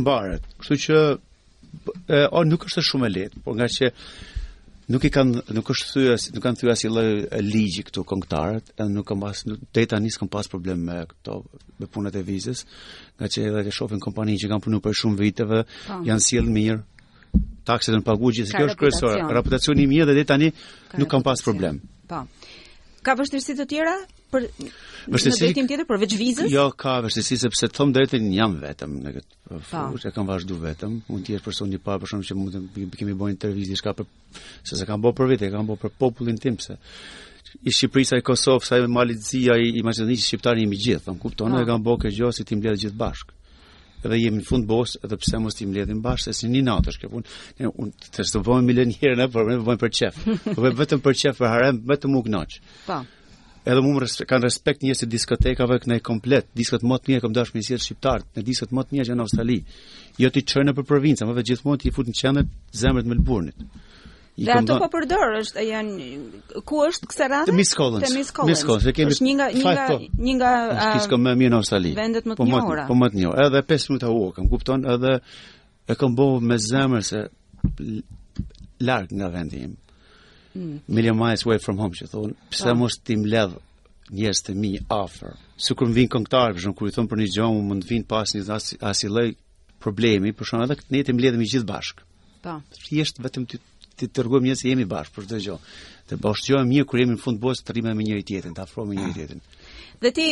mbaret 0.00 0.42
kështu 0.60 0.74
që 0.86 0.96
e, 2.08 2.28
o 2.38 2.44
nuk 2.50 2.66
është 2.68 2.86
shumë 2.88 3.06
e 3.08 3.10
lehtë 3.16 3.36
por 3.44 3.54
nga 3.58 3.68
që 3.76 3.86
nuk 4.92 5.04
i 5.08 5.10
kanë 5.16 5.38
nuk 5.56 5.66
është 5.74 5.86
thyes 5.92 6.22
nuk 6.34 6.42
kanë 6.46 6.58
thyes 6.60 6.78
si 6.80 6.88
lloj 6.88 7.08
ligji 7.52 7.82
këtu 7.88 8.00
kongtarët 8.12 8.66
edhe 8.80 8.90
nuk 8.96 9.06
kanë 9.08 9.20
pas 9.26 9.38
deri 9.74 9.86
tani 9.92 10.08
s'kan 10.14 10.28
pas 10.36 10.48
problem 10.54 10.78
me 10.88 10.96
këto 11.10 11.32
me 11.78 11.86
punët 11.92 12.16
e 12.20 12.22
vizës 12.32 12.60
nga 13.18 13.26
që 13.32 13.38
edhe 13.48 13.68
e 13.68 13.76
shohin 13.78 14.00
kompaninë 14.06 14.40
që 14.42 14.48
kanë 14.50 14.64
punuar 14.64 14.82
për 14.86 14.94
shumë 15.00 15.18
viteve 15.24 15.58
po. 15.64 15.94
janë 16.08 16.24
sjell 16.26 16.48
mirë 16.58 16.80
taksat 17.68 17.94
janë 17.96 18.06
paguar 18.06 18.34
gjithë 18.36 18.56
kjo 18.56 18.68
është 18.70 18.80
kryesore. 18.80 19.22
Reputacioni 19.36 19.86
i 19.86 19.90
mirë 19.90 20.08
dhe 20.10 20.16
deri 20.16 20.28
tani 20.28 20.50
ka 20.92 20.98
nuk 21.00 21.10
kam 21.12 21.22
pas 21.26 21.42
problem. 21.44 21.78
Po. 22.10 22.22
Ka 23.02 23.16
vështirësi 23.18 23.56
të 23.58 23.66
tjera 23.70 23.94
për 24.32 24.46
vështirësi 25.12 25.48
tim 25.56 25.66
tjetër 25.70 25.86
për 25.90 26.00
veç 26.04 26.14
vizës? 26.20 26.50
Jo, 26.52 26.68
ka 26.78 26.98
vështirësi 27.04 27.38
sepse 27.44 27.68
thon 27.74 27.90
drejtën 27.94 28.28
jam 28.34 28.54
vetëm 28.62 28.94
në 29.02 29.14
këtë 29.16 29.34
po. 29.48 29.60
fushë, 29.74 30.14
kam 30.14 30.28
vazhdu 30.30 30.58
vetëm. 30.62 31.00
Mund 31.08 31.26
të 31.26 31.34
jesh 31.36 31.44
person 31.44 31.72
pa, 31.82 31.98
përshëm 32.02 32.22
që 32.28 32.38
mund 32.38 32.58
të 32.78 33.00
kemi 33.02 33.16
bën 33.18 33.38
të 33.42 33.52
diçka 33.58 33.94
për 33.98 34.06
se 34.62 34.78
se 34.78 34.86
kam 34.86 35.02
bërë 35.02 35.16
për 35.18 35.32
vetë, 35.34 35.52
kam 35.54 35.68
bërë 35.70 35.82
për 35.86 35.94
popullin 35.98 36.38
tim 36.38 36.58
se 36.58 36.78
i 37.52 37.68
Shqipërisë, 37.68 38.22
i 38.22 38.24
Kosovës, 38.24 38.70
i 38.80 38.86
Malizia, 38.88 39.58
i, 39.60 39.66
i 39.76 39.82
Maqedonisë, 39.84 40.38
i 40.56 40.62
mi 40.66 40.78
gjithë, 40.80 41.02
thon 41.04 41.18
kupton, 41.20 41.52
ne 41.52 41.60
po. 41.60 41.66
kam 41.68 41.82
bërë 41.84 42.00
këtë 42.06 42.14
gjë 42.16 42.30
si 42.32 42.46
tim 42.48 42.62
lidh 42.64 42.80
gjithë 42.86 42.96
bashkë 42.96 43.34
dhe 44.08 44.18
jemi 44.18 44.40
në 44.40 44.46
fund 44.48 44.66
bosë 44.68 45.00
edhe 45.06 45.18
pse 45.22 45.38
mos 45.42 45.54
ti 45.56 45.66
mbledhim 45.66 46.00
bashkë 46.02 46.30
se 46.30 46.38
si 46.40 46.48
një 46.52 46.62
natë 46.66 46.94
është 46.94 47.08
Ne 47.60 47.70
un 47.82 47.92
të 48.16 48.24
stovojmë 48.28 48.66
milion 48.66 48.90
herë 48.98 49.16
ne 49.20 49.28
por 49.30 49.46
me 49.46 49.56
bëjmë 49.56 49.80
për 49.80 49.90
çef. 49.98 50.16
Po 50.56 50.62
vetëm 50.82 51.00
për 51.04 51.18
çef 51.22 51.38
për 51.38 51.48
harem 51.52 51.80
po. 51.82 51.86
më 51.92 51.96
të 51.96 52.08
muk 52.08 52.28
Po. 52.86 53.00
Edhe 53.64 53.78
mua 53.80 54.00
respekt 54.02 54.28
kanë 54.30 54.42
respekt 54.42 54.82
njerëz 54.82 55.02
të 55.02 55.06
diskotekave 55.06 55.76
këna 55.78 56.00
komplet. 56.02 56.46
Diskot 56.54 56.82
më 56.82 56.96
të 56.98 57.12
mirë 57.12 57.20
kam 57.22 57.32
dashur 57.32 57.54
me 57.54 57.60
njerëz 57.62 57.82
shqiptar, 57.84 58.22
në 58.34 58.42
diskot 58.42 58.70
më 58.74 58.82
të 58.82 58.92
mirë 58.96 59.06
që 59.06 59.14
në 59.14 59.22
Australi. 59.26 59.58
Jo 60.18 60.30
ti 60.34 60.42
në 60.42 60.74
për 60.74 60.86
provinca, 60.88 61.26
më 61.26 61.36
vetë 61.36 61.48
gjithmonë 61.52 61.80
ti 61.82 61.94
fut 61.94 62.10
në 62.10 62.14
qendër 62.20 62.48
zemrët 62.74 63.06
e 63.06 63.66
Dhe 64.36 64.50
ato 64.52 64.78
po 64.80 64.86
përdor 64.88 65.34
është 65.42 65.62
janë 65.68 66.04
ku 66.64 66.78
është 66.86 67.06
kësaj 67.10 67.26
rrade? 67.28 67.46
Te 67.50 67.54
Miss 67.56 67.74
Collins. 67.76 68.04
Te 68.06 68.16
Miss 68.16 68.32
Collins. 68.32 68.86
Është 68.86 69.26
një 69.26 69.34
nga 69.38 69.48
një 69.52 69.64
nga 69.66 69.88
një 70.08 70.36
nga 70.40 70.52
kisko 70.94 71.18
më 71.20 71.34
mirë 71.42 71.52
në 71.52 71.58
Australi. 71.60 71.92
Vendet 71.98 72.28
më 72.30 72.36
të 72.38 72.46
njohura. 72.48 72.86
Po 72.88 72.96
më 72.96 73.10
të 73.12 73.18
njohur. 73.18 73.36
Po 73.36 73.44
edhe 73.44 73.60
5 73.72 73.90
minuta 73.92 74.12
u 74.16 74.22
kam 74.38 74.46
kupton 74.48 74.86
edhe 74.94 75.12
e 75.92 75.96
kam 76.00 76.16
bëu 76.16 76.38
me 76.48 76.56
zemër 76.66 77.04
se 77.10 77.20
larg 78.88 79.12
nga 79.12 79.28
vendi 79.34 79.60
im. 79.66 79.74
Mm. 80.54 80.78
Million 80.88 81.16
miles 81.18 81.44
away 81.44 81.58
from 81.60 81.78
home, 81.82 81.92
she 81.96 82.08
thought. 82.08 82.32
Pse 82.52 82.70
po. 82.72 82.76
mos 82.86 82.96
tim 83.04 83.26
ledh 83.28 83.52
njerëz 84.12 84.40
të 84.48 84.54
mi 84.56 84.72
afër. 84.92 85.36
Si 85.60 85.76
kur 85.76 85.92
vin 85.94 86.08
këngëtar, 86.12 86.56
për 86.56 86.60
shkak 86.64 86.76
kur 86.78 86.88
i 86.88 86.92
thon 86.94 87.06
për 87.08 87.20
një 87.22 87.28
gjë, 87.36 87.50
mund 87.68 87.84
të 87.84 87.92
vin 87.96 88.08
pas 88.08 88.32
një 88.32 88.48
asnjë 88.52 89.12
lloj 89.12 89.26
problemi, 89.80 90.32
por 90.36 90.48
shon 90.48 90.64
edhe 90.64 90.78
ne 90.92 91.04
të 91.04 91.14
mbledhemi 91.16 91.48
gjithë 91.52 91.68
bashk. 91.68 92.00
Po. 92.44 92.56
Thjesht 92.88 93.20
vetëm 93.24 93.46
të 93.48 93.60
të 94.02 94.14
tërgojmë 94.18 94.48
njësë 94.50 94.68
jemi 94.70 94.86
bashkë 94.90 95.16
për 95.16 95.28
të 95.30 95.40
gjohë. 95.46 95.74
Të 96.10 96.18
bashkëgjohëm 96.26 96.72
një 96.76 96.84
kur 96.88 97.00
jemi 97.02 97.16
në 97.16 97.22
fundë 97.22 97.42
bosë 97.46 97.66
të 97.66 97.76
rime 97.78 97.92
me 97.94 98.06
njëri 98.06 98.24
tjetën, 98.28 98.56
të 98.56 98.64
afro 98.66 98.84
me 98.86 98.96
njëri 98.98 99.10
ah. 99.10 99.16
tjetën. 99.18 99.44
Dhe 100.02 100.10
ti, 100.16 100.26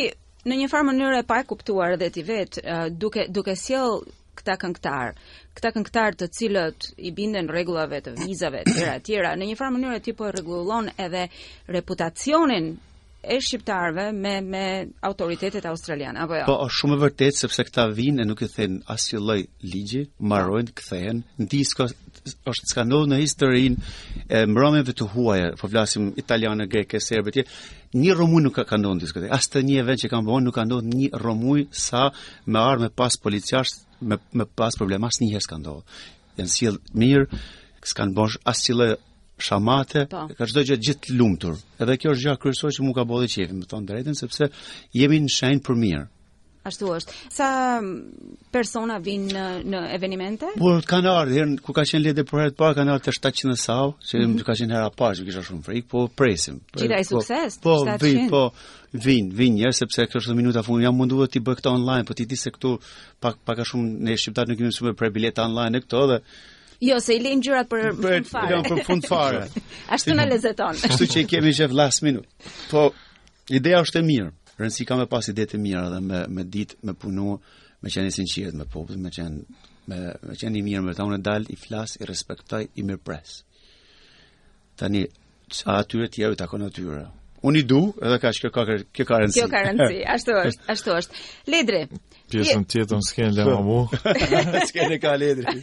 në 0.50 0.58
një 0.62 0.70
farë 0.72 0.88
mënyrë 0.90 1.20
e 1.22 1.26
pa 1.30 1.38
e 1.40 1.46
kuptuar 1.50 1.96
dhe 2.00 2.10
ti 2.10 2.22
vetë, 2.26 2.64
eh, 2.64 2.82
duke, 2.90 3.28
duke 3.30 3.54
sjell 3.58 4.00
këta 4.40 4.54
këngëtar, 4.60 5.14
këta 5.56 5.72
këngëtar 5.76 6.16
të 6.20 6.30
cilët 6.36 6.90
i 7.04 7.10
binden 7.14 7.50
rregullave 7.50 8.02
të 8.04 8.14
vizave 8.24 8.62
të 8.66 8.74
tjera 8.76 8.96
të 8.98 9.04
tjera, 9.08 9.32
në 9.38 9.50
një 9.50 9.58
farë 9.58 9.74
mënyrë 9.76 10.02
ti 10.04 10.12
po 10.16 10.30
rregullon 10.30 10.88
edhe 10.96 11.26
reputacionin 11.68 12.72
e 13.20 13.36
shqiptarëve 13.44 14.06
me 14.16 14.38
me 14.40 14.62
autoritetet 15.04 15.66
australiane 15.68 16.22
apo 16.24 16.38
jo. 16.38 16.46
Po 16.48 16.56
është 16.64 16.76
shumë 16.80 16.96
e 16.96 17.00
vërtetë 17.02 17.42
sepse 17.44 17.66
këta 17.68 17.84
vinë 17.98 18.24
nuk 18.24 18.40
i 18.40 18.48
thën 18.48 18.78
asnjë 18.94 19.20
lloj 19.20 19.42
ligji, 19.74 20.06
mbarojnë, 20.24 20.72
kthehen, 20.80 21.18
ndisko 21.42 21.90
është 22.50 22.68
s'ka 22.68 22.82
ndodhë 22.84 23.10
në 23.12 23.18
historinë 23.22 23.92
e 24.28 24.40
mbrëmjeve 24.50 24.94
të 24.98 25.06
huaja, 25.14 25.46
po 25.60 25.68
flasim 25.72 26.10
italianë, 26.22 26.66
greke, 26.72 27.00
serbe, 27.00 27.32
tjerë, 27.34 27.60
një 28.02 28.16
romun 28.18 28.44
nuk 28.46 28.54
ka 28.58 28.64
ka 28.70 28.78
ndodhë 28.80 28.98
në 28.98 29.04
diskote, 29.04 29.30
asë 29.36 29.52
të 29.54 29.62
një 29.68 29.78
event 29.84 30.02
që 30.02 30.10
ka 30.12 30.20
mbohë 30.24 30.42
nuk 30.46 30.56
ka 30.58 30.66
ndodhë 30.68 30.94
një 30.96 31.10
romuj 31.24 31.64
sa 31.84 32.02
me 32.46 32.60
arë 32.62 32.84
me 32.86 32.90
pas 33.02 33.16
policjarës, 33.24 33.74
me, 34.02 34.20
me 34.40 34.46
pas 34.60 34.76
problem, 34.76 35.08
asë 35.08 35.24
njëherë 35.24 35.46
s'ka 35.46 35.60
ndodhë. 35.62 36.00
Jënë 36.40 36.54
si 36.56 36.70
mirë, 37.02 37.40
s'ka 37.90 38.06
bosh, 38.16 38.38
asë 38.52 38.64
cilë 38.68 38.90
shamate, 39.40 40.06
pa. 40.12 40.26
Po. 40.28 40.36
ka 40.36 40.46
çdo 40.50 40.66
gjë 40.68 40.80
gjithë 40.86 41.16
lumtur. 41.16 41.56
Edhe 41.80 41.96
kjo 41.96 42.12
është 42.12 42.26
gjë 42.26 42.40
kërësoj 42.42 42.72
që 42.76 42.84
mu 42.84 42.92
ka 42.98 43.06
bollë 43.08 43.28
qefim, 43.32 43.62
më 43.62 43.68
tonë 43.72 43.88
drejtën, 43.88 44.16
sepse 44.20 44.50
jemi 45.00 45.22
në 45.24 45.32
shenjë 45.40 45.64
për 45.66 45.78
mirë. 45.86 46.06
Ashtu 46.70 46.86
është. 46.96 47.14
Sa 47.34 47.46
mm, 47.82 48.34
persona 48.54 48.98
vinë 49.02 49.32
në 49.32 49.62
në 49.72 49.80
evente? 49.96 50.50
Po 50.58 50.72
kanë 50.92 51.10
ardhur 51.14 51.52
ku 51.66 51.74
ka 51.76 51.82
qenë 51.88 52.04
ledhe 52.04 52.24
për 52.28 52.42
herë 52.44 52.54
të 52.54 52.58
parë 52.62 52.76
kanë 52.78 52.94
ardhur 52.94 53.10
te 53.10 53.14
700 53.16 53.58
sau, 53.64 53.92
që 54.10 54.14
mm 54.18 54.26
-hmm. 54.26 54.44
ka 54.46 54.56
qenë 54.60 54.74
hera 54.76 54.90
parë 55.00 55.18
që 55.20 55.26
kisha 55.28 55.42
shumë 55.48 55.64
frikë, 55.66 55.88
po 55.92 56.00
presim. 56.18 56.56
Po, 56.72 56.76
Gjithaj 56.80 57.02
po, 57.02 57.10
sukses. 57.14 57.50
Po, 57.64 57.74
vin, 58.02 58.22
po 58.32 58.42
vin, 59.06 59.24
vin 59.38 59.52
njerëz 59.58 59.78
sepse 59.82 60.00
këto 60.06 60.16
është 60.22 60.36
minuta 60.42 60.60
fundi 60.66 60.86
jam 60.86 60.94
munduar 60.98 61.28
ti 61.32 61.38
bëj 61.46 61.56
këtë 61.58 61.70
online, 61.76 62.04
po 62.08 62.12
ti 62.16 62.24
di 62.30 62.36
se 62.42 62.48
këtu 62.54 62.70
pak 63.22 63.34
pak 63.46 63.54
ka 63.62 63.66
shumë 63.72 63.88
ne 64.04 64.12
shqiptarë 64.20 64.48
nuk 64.50 64.58
kemi 64.58 64.72
super 64.78 64.94
për 65.00 65.08
bileta 65.16 65.44
online 65.48 65.74
e 65.78 65.86
këto 65.86 66.02
dhe 66.10 66.18
Jo, 66.88 66.96
se 67.04 67.12
i 67.14 67.18
lin 67.24 67.40
gjyrat 67.44 67.66
për 67.68 67.80
fund 67.92 68.26
fare. 68.32 68.50
Jo, 68.54 68.62
për 68.70 68.84
fund 68.86 69.04
fare. 69.10 69.42
Ashtu 69.94 70.10
na 70.14 70.24
lezeton. 70.30 70.74
Kështu 70.82 71.04
që 71.12 71.18
i 71.22 71.26
kemi 71.30 71.52
qef 71.56 71.72
last 71.80 71.98
minut. 72.06 72.24
Po 72.70 72.82
ideja 73.58 73.82
është 73.84 73.98
e 73.98 74.02
mirë 74.10 74.30
rëndësi 74.60 74.84
ka 74.88 74.96
me 75.00 75.06
pas 75.10 75.28
ide 75.32 75.46
të 75.48 75.58
mira 75.60 75.86
dhe 75.92 76.00
me 76.04 76.20
me 76.36 76.44
ditë 76.44 76.78
me 76.86 76.94
punu, 76.98 77.38
me 77.82 77.90
qenë 77.92 78.10
i 78.12 78.16
sinqert 78.16 78.56
me 78.58 78.66
popullin, 78.68 79.00
me 79.04 79.12
qenë 79.14 79.68
me 79.90 79.98
me 80.28 80.36
qenë 80.40 80.60
i 80.60 80.64
mirë 80.66 80.82
me 80.84 80.94
ta 80.96 81.06
unë 81.08 81.20
dal 81.24 81.48
i 81.48 81.56
flas, 81.56 81.96
i 82.02 82.08
respektoj, 82.08 82.66
i 82.80 82.84
mirpres. 82.86 83.38
Tani 84.80 85.06
sa 85.50 85.80
atyre 85.80 86.06
të 86.10 86.16
tjerë 86.20 86.38
takon 86.42 86.66
atyre. 86.68 87.06
Unë 87.48 87.62
i 87.62 87.64
du, 87.64 87.78
edhe 88.04 88.18
ka 88.20 88.28
që 88.36 88.50
ka 88.50 88.50
kjo 88.92 89.04
ka 89.08 89.18
rëndësi. 89.22 89.38
Kjo 89.40 89.48
ka 89.52 89.62
rëndësi, 89.64 90.02
ashtu 90.16 90.36
është, 90.42 90.66
ashtu 90.76 90.96
është. 91.00 91.22
Ledri. 91.54 91.80
Pjesën 92.30 92.66
tjetër 92.70 93.00
skenë 93.02 93.32
le 93.40 93.54
mu 93.66 93.78
Skenë 94.70 95.00
ka 95.02 95.16
Ledri. 95.18 95.56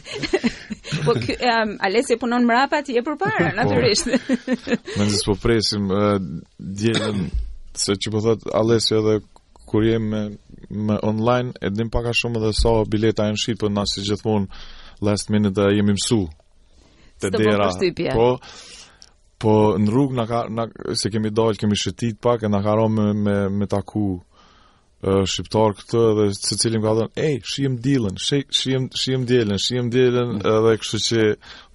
Po 1.06 1.14
ehm 1.14 1.78
Alesi 1.86 2.18
punon 2.20 2.44
mrapat, 2.48 2.84
ti 2.88 2.98
e 2.98 3.02
përpara, 3.06 3.52
natyrisht. 3.60 4.08
Po, 4.08 4.96
mendoj 4.98 5.16
se 5.20 5.24
po 5.28 5.36
presim 5.42 5.86
eh, 5.94 6.18
dielën 6.58 7.24
se 7.78 7.92
që 8.02 8.12
po 8.12 8.20
thot 8.24 8.42
Alesi 8.58 8.94
edhe 8.98 9.18
kur 9.68 9.84
jem 9.84 10.08
me, 10.10 10.22
me 10.88 10.96
online 11.04 11.52
e 11.66 11.70
dim 11.74 11.90
paka 11.92 12.12
shumë 12.16 12.40
edhe 12.40 12.52
sa 12.56 12.60
so 12.80 12.84
bileta 12.90 13.26
e 13.28 13.34
në 13.34 13.42
shqipë 13.42 13.70
na 13.76 13.84
si 13.90 14.04
gjithmonë 14.06 14.62
last 15.06 15.30
minute 15.32 15.54
dhe 15.58 15.68
jemi 15.76 15.94
mësu 15.96 16.20
të 17.22 17.32
dera 17.36 17.70
po 18.16 18.28
po 19.42 19.52
në 19.78 19.90
rrugë 19.94 20.16
na 20.18 20.24
ka 20.26 20.40
na 20.56 20.64
se 20.98 21.10
kemi 21.14 21.30
dalë 21.30 21.60
kemi 21.60 21.76
shëtit 21.82 22.18
pak 22.24 22.42
e 22.48 22.50
na 22.50 22.62
ka 22.64 22.74
rënë 22.80 22.94
me, 23.08 23.12
me 23.24 23.36
me 23.58 23.68
taku 23.74 24.06
shqiptar 25.02 25.72
këtë 25.78 26.00
dhe 26.18 26.24
secili 26.34 26.80
më 26.80 26.82
ka 26.82 26.92
thënë 26.98 27.22
ej 27.26 27.34
shihem 27.50 27.74
dillën 27.82 28.16
shihem 28.22 28.86
shihem 29.00 29.26
dillën 29.30 29.60
shihem 29.64 29.90
dillën 29.94 30.32
mm. 30.34 30.40
edhe 30.42 30.72
kështu 30.82 30.98
që 31.04 31.26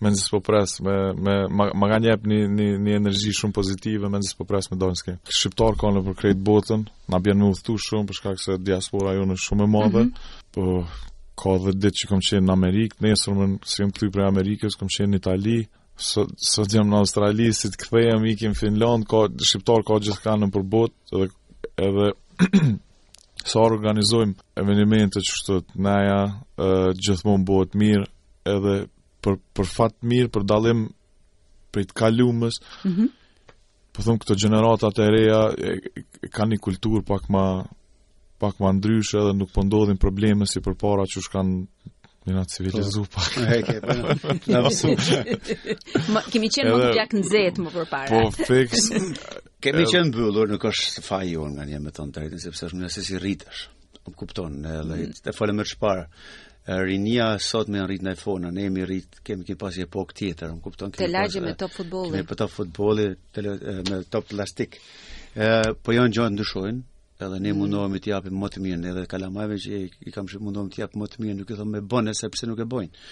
më 0.03 0.11
nis 0.11 0.25
po 0.33 0.41
pres 0.43 0.73
me 0.83 0.95
me 1.23 1.35
më 1.79 1.89
kanë 1.93 2.09
jep 2.09 2.27
një 2.27 2.39
një 2.57 2.67
një 2.83 2.97
energji 2.99 3.31
shumë 3.39 3.55
pozitive 3.55 4.09
më 4.11 4.19
nis 4.25 4.35
po 4.35 4.47
pres 4.49 4.67
me 4.73 4.79
donjë 4.81 5.15
shqiptar 5.37 5.77
kanë 5.79 6.03
për 6.09 6.17
krijt 6.19 6.43
botën 6.51 6.83
na 7.13 7.21
bën 7.23 7.39
më 7.39 7.47
udhthu 7.53 7.77
shumë 7.85 8.09
për 8.11 8.19
shkak 8.19 8.43
se 8.43 8.57
diaspora 8.67 9.15
jonë 9.15 9.37
është 9.39 9.47
shumë 9.47 9.63
e 9.63 9.71
madhe 9.77 10.03
mm 10.03 10.11
-hmm. 10.11 10.53
po 10.53 10.83
ka 11.39 11.55
dhe 11.63 11.71
ditë 11.79 11.97
që 12.03 12.11
kam 12.11 12.21
qenë 12.27 12.45
në 12.49 12.53
Amerikë 12.57 13.01
nesër 13.05 13.33
më 13.39 13.47
sjem 13.71 13.87
këtu 13.95 14.11
për 14.11 14.27
Amerikën 14.27 14.75
kam 14.79 14.91
qenë 14.97 15.11
në 15.13 15.19
Itali 15.23 15.59
so 16.51 16.61
jam 16.73 16.91
në 16.91 16.97
Australi 16.99 17.53
si 17.53 17.71
të 17.71 17.79
kthehem 17.87 18.25
ikim 18.33 18.51
në 18.51 18.59
Finland 18.61 19.07
ka 19.09 19.21
shqiptar 19.49 19.79
ka 19.87 19.95
gjithkanë 20.03 20.43
nëpër 20.49 20.63
botë 20.73 20.97
edhe 21.07 21.25
edhe 21.87 22.07
sa 23.43 23.59
organizojmë 23.65 24.53
evenimente 24.63 25.19
që 25.21 25.35
shtë 25.39 25.55
të 25.67 25.81
neja, 25.85 26.19
e, 26.65 26.67
gjithmonë 27.03 27.45
bëhet 27.49 27.75
mirë, 27.81 28.05
edhe 28.53 28.75
për, 29.23 29.37
për 29.57 29.69
fatë 29.73 30.09
mirë, 30.13 30.29
për 30.35 30.45
dalim 30.53 30.85
për 31.73 31.83
i 31.83 31.87
të 31.89 31.97
kalumës, 32.03 32.59
mm 32.87 32.91
-hmm. 32.95 33.11
për 33.91 33.97
po 33.99 34.05
thëmë 34.07 34.21
këto 34.23 34.39
generatat 34.45 34.99
e 34.99 35.07
reja, 35.15 35.41
e, 35.51 35.75
e, 36.23 36.29
ka 36.31 36.47
një 36.47 36.61
kulturë 36.63 37.03
pak 37.07 37.29
ma 37.29 37.45
pak 38.43 38.57
ma 38.59 38.71
ndryshë 38.75 39.19
edhe 39.21 39.33
nuk 39.39 39.51
po 39.55 39.61
ndodhin 39.63 39.97
probleme 39.97 40.45
si 40.45 40.59
për 40.59 40.75
para 40.75 41.05
që 41.07 41.21
shkanë 41.23 41.59
Një 42.23 42.33
natë 42.37 42.53
civilizu 42.55 43.01
po, 43.11 43.19
pak. 43.19 43.79
Po, 43.83 44.35
në, 44.47 45.57
Ma, 46.15 46.21
kemi 46.31 46.47
qenë 46.55 46.71
më 46.71 46.77
të 46.79 46.91
pjak 46.95 47.15
në 47.17 47.23
zetë 47.27 47.65
më 47.65 47.73
për 47.73 47.87
para. 47.91 48.21
Po, 48.31 48.59
kemi 49.67 49.85
qenë 49.91 50.13
bëllur 50.15 50.53
në 50.53 50.59
është 50.69 51.01
të 51.01 51.03
fajë 51.07 51.33
ju 51.33 51.47
nga 51.57 51.65
një 51.67 51.81
me 51.83 51.91
të 51.95 52.05
në 52.07 52.15
të 52.15 52.23
rritin, 52.23 52.43
sepse 52.45 52.69
është 52.69 52.79
nëse 52.85 53.03
si 53.09 53.19
rritësh. 53.25 53.65
më 54.07 54.13
kuptonë, 54.19 54.61
në 54.63 54.79
mm. 54.85 55.11
Të 55.25 55.33
falem 55.35 55.59
e 55.59 55.65
të 55.67 55.71
shparë. 55.73 56.07
Rinia 56.87 57.27
sot 57.43 57.67
me 57.71 57.81
në 57.81 57.85
rritë 57.89 58.05
në 58.07 58.13
iPhone 58.15 58.53
në 58.55 58.61
e 58.63 58.69
mi 58.71 58.85
rritë, 58.87 59.19
kemi 59.27 59.45
kemi 59.49 59.59
pas 59.59 59.77
e 59.79 59.83
epok 59.83 60.15
tjetër. 60.15 60.51
Në 60.53 60.63
kuptonë, 60.63 60.95
kemi 60.95 61.03
Te 61.03 61.11
lagje 61.11 61.43
me 61.43 61.53
top 61.59 61.75
futbolli. 61.75 62.15
me 62.15 62.23
top 62.43 62.51
futbolli, 62.55 63.09
me 63.41 64.01
top 64.15 64.31
të 64.31 64.39
lastik. 64.39 64.79
Po 65.35 65.95
janë 65.99 66.15
gjojnë 66.19 66.39
në 66.39 66.47
edhe 67.25 67.39
ne 67.39 67.53
mm. 67.53 67.57
mundohemi 67.59 67.99
të 68.03 68.09
japim 68.11 68.37
më 68.41 68.49
të 68.53 68.61
mirën 68.63 68.83
edhe 68.91 69.05
kalamajve 69.09 69.57
që 69.65 69.79
i 70.07 70.11
kam 70.15 70.27
shumë 70.31 70.47
mundohemi 70.49 70.71
të 70.73 70.81
japim 70.83 71.03
më 71.03 71.09
të 71.11 71.21
mirën 71.23 71.39
nuk 71.41 71.51
e 71.53 71.57
thonë 71.59 71.73
me 71.75 71.81
bënë 71.93 72.13
sepse 72.19 72.47
nuk 72.49 72.59
e 72.63 72.67
bëjnë 72.75 73.03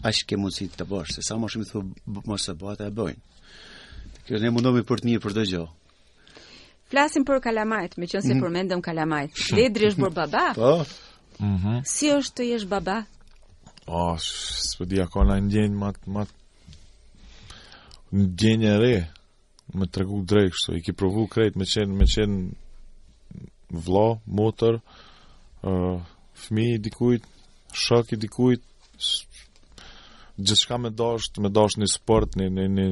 aq 0.08 0.24
ke 0.26 0.38
mundësi 0.40 0.70
të 0.76 0.86
bësh 0.90 1.16
se 1.18 1.24
sa 1.26 1.38
më 1.40 1.50
shumë 1.54 1.68
thua 1.70 2.22
mos 2.30 2.48
e 2.50 2.54
bëhet 2.62 2.84
e 2.86 2.90
bëjnë 3.00 4.26
kjo 4.26 4.42
ne 4.44 4.54
mundohemi 4.56 4.86
për 4.88 5.04
të 5.04 5.10
mirë 5.10 5.24
për 5.26 5.36
çdo 5.38 5.46
gjë 5.54 5.68
Flasim 6.90 7.22
për 7.22 7.38
kalamajt, 7.38 7.92
me 8.02 8.06
qënë 8.10 8.20
se 8.26 8.32
mm. 8.34 8.40
përmendëm 8.42 8.80
kalamajt. 8.82 9.36
Ledri 9.54 9.86
është 9.92 10.00
bërë 10.02 10.14
baba? 10.16 10.40
Po. 10.56 10.72
Mm 11.38 11.52
-hmm. 11.56 11.78
Si 11.86 12.08
është 12.10 12.34
të 12.38 12.42
jesh 12.50 12.64
baba? 12.66 12.96
Oh, 13.86 14.18
s'po 14.70 14.84
di 14.84 14.98
akona 15.00 15.36
ndjen 15.40 15.72
mat 15.78 15.94
mat 16.06 16.28
në 18.16 18.24
djenjë 18.42 18.70
e 18.70 18.78
re, 18.80 18.92
me 19.78 19.86
të 19.86 20.00
regu 20.02 20.20
drejkë, 20.30 20.58
shto, 20.58 20.74
i 20.78 20.82
ki 20.82 20.94
provu 20.98 21.26
krejt, 21.30 21.56
me 21.60 21.66
qenë, 21.68 21.94
me 22.00 22.06
qenë 22.10 23.78
vlo, 23.86 24.06
motër, 24.34 24.80
uh, 25.62 26.08
fmi 26.46 26.64
i 26.74 26.80
dikujt, 26.82 27.26
shak 27.84 28.10
i 28.14 28.18
dikujt, 28.24 28.64
gjithë 30.40 30.58
shka 30.64 30.78
me 30.80 30.90
dash 30.90 31.28
me 31.38 31.50
dash 31.54 31.76
një 31.80 31.90
sport, 31.92 32.34
një, 32.40 32.48
një, 32.56 32.64
një, 32.76 32.88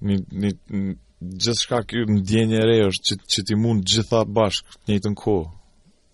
një, 0.00 0.20
një, 0.30 0.52
një, 0.52 0.84
gjithë 1.18 1.64
shka 1.64 1.82
kjo 1.90 2.04
në 2.12 2.20
djenjë 2.30 2.60
e 2.62 2.68
re, 2.70 2.78
është 2.90 3.10
që, 3.10 3.18
që 3.34 3.46
ti 3.50 3.58
mund 3.58 3.88
gjitha 3.96 4.22
bashk, 4.36 4.78
të 4.84 4.94
një 4.94 5.04
të 5.06 5.12
në 5.14 5.20
kohë. 5.24 5.50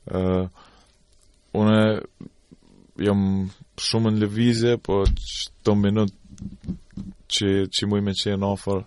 Uh, 0.06 0.64
une, 1.58 1.76
jam 3.04 3.28
shumë 3.84 4.14
në 4.16 4.22
levizje, 4.24 4.76
po 4.86 5.02
që 5.10 5.44
të 5.66 5.74
mbinut 5.76 6.16
që, 7.34 7.48
që 7.74 7.88
muj 7.90 8.00
me 8.06 8.12
qenë 8.16 8.46
ofër 8.52 8.82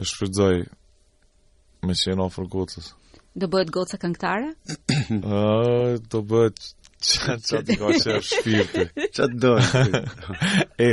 e 0.00 0.06
shfridzaj 0.10 0.54
me 1.88 1.96
qenë 2.02 2.24
ofër 2.28 2.48
gocës 2.52 2.90
Do 3.34 3.48
bëhet 3.50 3.70
goca 3.74 3.98
këngtare? 4.02 4.52
Do 6.14 6.20
bëhet 6.30 6.60
çat 7.04 7.48
qatë 7.50 7.76
nga 7.80 7.90
që 8.02 8.14
shpirti 8.28 8.84
Qatë 9.16 9.38
do 9.42 9.54
E, 10.88 10.92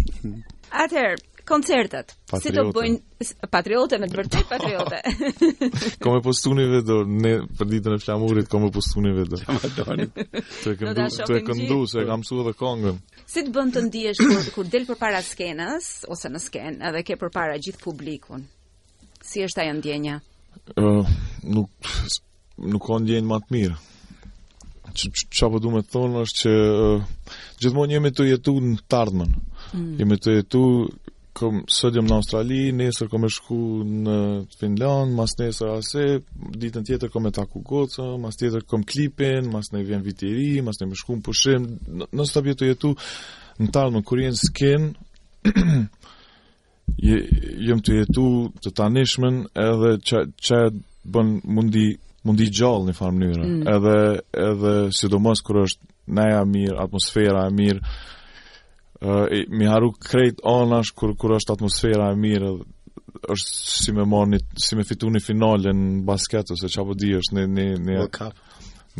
Atëherë 0.84 1.18
koncertet. 1.52 2.14
Patriote. 2.32 2.48
Si 2.48 2.54
do 2.56 2.64
bëjnë 2.72 3.50
patriotë 3.52 3.98
me 4.00 4.08
të 4.08 4.20
vërtet 4.22 4.46
patriotë. 4.48 5.50
Komë 6.06 6.22
postuni 6.24 6.68
vetë 6.72 7.00
në 7.26 7.32
për 7.60 7.70
ditën 7.74 7.96
e 7.98 8.00
flamurit, 8.06 8.48
komë 8.48 8.70
postuni 8.76 9.12
vetë. 9.18 9.44
Të 9.76 9.86
e 9.92 10.80
këndu, 10.80 10.96
no 11.02 11.10
të 11.20 11.40
e 11.42 11.44
këndu, 11.52 11.82
se 11.92 12.00
e 12.00 12.08
kam 12.08 12.24
thënë 12.24 12.46
edhe 12.46 12.56
këngën. 12.64 13.02
Si 13.36 13.44
të 13.48 13.54
bën 13.58 13.74
të 13.76 13.84
ndihesh 13.90 14.24
kur, 14.24 14.48
kur 14.56 14.72
del 14.72 14.88
përpara 14.88 15.20
skenës 15.28 15.92
ose 16.14 16.32
në 16.32 16.44
skenë, 16.48 16.78
edhe 16.94 17.04
ke 17.10 17.20
përpara 17.20 17.60
gjithë 17.60 17.84
publikun. 17.84 18.48
Si 19.26 19.44
është 19.46 19.66
ajo 19.66 19.76
ndjenja? 19.82 20.22
ë 20.80 20.88
nuk 21.56 21.72
nuk 22.72 22.84
kanë 22.86 23.06
ndjenë 23.06 23.30
më 23.30 23.38
të 23.46 23.54
mirë. 23.56 23.78
Çfarë 25.02 25.52
po 25.54 25.60
do 25.64 25.70
të 25.80 25.92
thonë 25.94 26.24
është 26.26 26.40
që 26.42 26.58
gjithmonë 27.64 27.96
jemi 27.98 28.12
të 28.14 28.26
jetu 28.34 28.56
në 28.66 28.82
të 28.90 28.98
ardhmen. 29.00 29.32
Mm. 29.72 29.94
Jemi 30.02 30.18
të 30.20 30.34
jetu 30.40 30.64
kom 31.40 31.62
sodium 31.72 32.10
në 32.10 32.18
Australi, 32.20 32.58
nesër 32.76 33.08
kom 33.10 33.24
e 33.26 33.30
shku 33.32 33.58
në 34.04 34.16
Finland, 34.60 35.16
mas 35.16 35.38
nesër 35.40 35.70
ase 35.78 36.04
ditën 36.60 36.84
tjetër 36.90 37.12
kom 37.14 37.30
e 37.30 37.34
taku 37.38 37.62
gocë, 37.72 38.10
mas 38.22 38.36
tjetër 38.38 38.66
kom 38.68 38.84
klipin, 38.86 39.48
mas 39.54 39.72
ne 39.72 39.84
vjen 39.88 40.04
vit 40.06 40.26
i 40.28 40.34
ri, 40.36 40.50
mas 40.66 40.82
ne 40.82 40.90
më 40.92 41.00
shkum 41.00 41.24
pushim, 41.26 41.70
nësë 42.12 42.36
të 42.36 42.44
vjetë 42.50 42.72
jetu 42.74 42.92
në 43.64 43.72
tallë 43.74 43.96
me 43.96 44.04
kurien 44.12 44.36
skin 44.36 44.92
je, 46.98 47.22
jëm 47.68 47.82
të 47.86 47.96
jetu 48.02 48.24
të 48.64 48.74
tanishmen 48.78 49.42
edhe 49.64 49.94
që, 50.42 50.58
bën 51.14 51.36
mundi 51.48 51.92
mundi 52.22 52.46
gjallë 52.54 52.86
në 52.92 52.94
farë 52.94 53.16
mënyrë. 53.18 53.46
Mm. 53.46 53.62
Edhe 53.66 53.96
edhe 54.48 54.74
sidomos 54.94 55.40
kur 55.42 55.58
është 55.64 55.88
neja 56.14 56.44
mirë, 56.46 56.76
atmosfera 56.84 57.48
e 57.50 57.56
mirë. 57.58 57.80
ë 59.02 59.48
mi 59.58 59.66
haru 59.66 59.90
krejt 59.98 60.44
anash 60.46 60.92
kur 60.94 61.16
kur 61.18 61.34
është 61.40 61.56
atmosfera 61.56 62.12
e 62.14 62.20
mirë 62.22 62.52
është 63.34 63.52
si 63.82 63.94
me 63.98 64.06
marrni 64.06 64.38
si 64.66 64.78
me 64.78 64.86
fituni 64.86 65.20
finalen 65.22 65.80
në 65.86 66.06
basket 66.06 66.54
ose 66.54 66.70
çapo 66.70 66.94
di 66.94 67.10
është 67.18 67.34
në 67.40 67.48
në 67.56 67.66
në 67.88 67.98
Cup. 68.18 68.38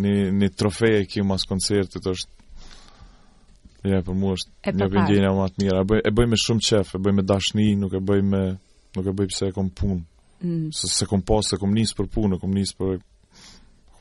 Në 0.02 0.16
në 0.40 0.50
trofe 0.58 0.90
e 1.02 1.06
kim 1.06 1.28
mas 1.30 1.46
koncertit 1.46 2.02
është 2.08 2.41
Ja, 3.82 3.98
për 3.98 4.04
po 4.12 4.14
mua 4.14 4.36
është 4.38 4.52
e 4.70 4.72
një 4.78 4.88
vendjenja 4.94 5.30
më 5.34 5.46
atë 5.46 5.64
mirë. 5.64 5.96
E 6.06 6.12
bëj 6.14 6.28
me 6.30 6.38
shumë 6.38 6.66
qef, 6.68 6.90
e 6.98 7.00
bëj 7.02 7.14
me 7.18 7.24
dashni, 7.26 7.70
nuk 7.82 7.96
e 7.98 8.02
bëj 8.06 8.22
me... 8.32 8.42
Nuk 8.92 9.06
e 9.08 9.12
bëj 9.16 9.30
pse 9.32 9.46
e 9.48 9.54
kom 9.56 9.70
punë. 9.72 9.96
Mm. 10.44 10.66
Se, 10.76 10.90
se 10.92 11.06
kom 11.08 11.22
pas, 11.24 11.48
se 11.48 11.56
kom 11.62 11.72
njësë 11.72 11.96
për 11.96 12.10
punë, 12.12 12.38
kom 12.42 12.52
njësë 12.58 12.76
për 12.76 12.98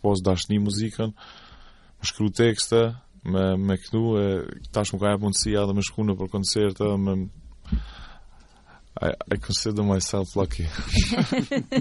pas 0.03 0.23
dashni 0.27 0.59
muzikën, 0.59 1.13
më 2.01 2.09
shkru 2.11 2.27
tekste, 2.35 2.81
me, 3.31 3.45
me 3.69 3.77
knu, 3.85 4.03
e 4.19 4.27
tash 4.75 4.91
më 4.95 5.01
ka 5.05 5.13
e 5.15 5.21
punësia 5.23 5.63
dhe 5.69 5.77
me 5.79 5.85
shku 5.87 6.09
në 6.09 6.19
për 6.19 6.33
koncerte, 6.35 6.91
dhe 6.91 6.99
me... 7.07 7.15
I, 9.07 9.13
I 9.13 9.39
consider 9.39 9.87
myself 9.87 10.35
lucky. 10.37 10.67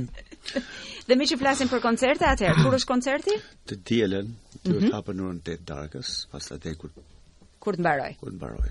dhe 1.09 1.17
mi 1.17 1.25
që 1.25 1.39
flasim 1.41 1.71
për 1.73 1.81
koncerte, 1.87 2.29
atëherë, 2.29 2.61
kur 2.67 2.77
është 2.77 2.93
koncerti? 2.93 3.39
Të 3.71 3.81
dielën, 3.89 4.27
mhm. 4.29 4.59
të 4.61 4.69
mm 4.69 4.77
-hmm. 4.81 4.91
të 4.93 4.97
apënurën 5.01 5.39
të 5.49 5.57
të 5.63 5.71
darkës, 5.73 6.13
pas 6.29 6.45
të 6.53 6.77
kur 7.69 7.77
të 7.77 7.83
mbaroj. 7.85 8.11
Kur 8.19 8.29
të 8.33 8.35
mbaroj. 8.35 8.69